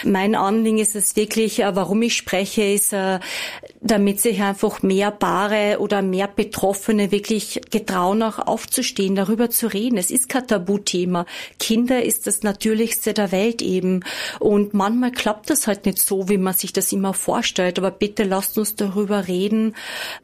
mein 0.04 0.36
Anliegen 0.36 0.78
ist 0.78 0.94
es 0.94 1.16
wirklich, 1.16 1.60
äh, 1.60 1.74
warum 1.74 2.02
ich 2.02 2.14
spreche, 2.14 2.62
ist, 2.62 2.92
äh, 2.92 3.18
damit 3.80 4.20
sich 4.20 4.40
einfach 4.42 4.82
mehr 4.82 5.10
Paare 5.10 5.78
oder 5.80 6.02
mehr 6.02 6.28
Betroffene 6.28 7.10
wirklich 7.10 7.60
getrauen, 7.70 8.22
auch 8.22 8.38
aufzustehen, 8.38 9.16
darüber 9.16 9.50
zu 9.50 9.66
reden. 9.66 9.98
Es 9.98 10.10
ist 10.10 10.28
kein 10.28 10.46
Tabuthema. 10.46 11.26
Kinder 11.58 12.02
ist 12.02 12.26
das 12.26 12.42
Natürlichste 12.42 13.12
der 13.12 13.32
Welt 13.32 13.62
eben. 13.62 14.04
Und 14.38 14.74
manchmal 14.74 15.12
klappt 15.12 15.50
das 15.50 15.66
halt 15.66 15.86
nicht 15.86 16.00
so, 16.00 16.28
wie 16.28 16.38
man 16.38 16.54
sich 16.54 16.72
das 16.72 16.92
immer 16.92 17.14
vorstellt. 17.14 17.78
Aber 17.78 17.90
bitte 17.90 18.22
lasst 18.24 18.56
uns 18.58 18.76
darüber 18.76 19.28
reden, 19.28 19.74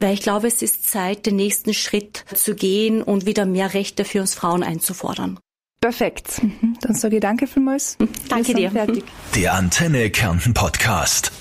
weil 0.01 0.15
ich 0.15 0.23
glaube, 0.23 0.47
es 0.47 0.63
ist 0.63 0.89
Zeit, 0.89 1.27
den 1.27 1.37
nächsten 1.37 1.75
Schritt 1.75 2.25
zu 2.35 2.55
gehen 2.55 3.03
und 3.03 3.27
wieder 3.27 3.47
mehr 3.47 3.75
Rechte 3.75 4.05
für 4.05 4.21
uns 4.21 4.35
Frauen 4.35 4.63
einzufordern. 4.63 5.39
Perfekt. 5.81 6.41
Dann 6.81 6.95
sage 6.95 7.17
ich 7.17 7.23
danke 7.23 7.47
vielmals. 7.47 7.97
Danke 8.29 8.55
dir. 8.55 8.71
Fertig. 8.71 9.05
Der 9.35 9.55
Antenne 9.55 10.11
Kärnten 10.11 10.55
Podcast. 10.55 11.33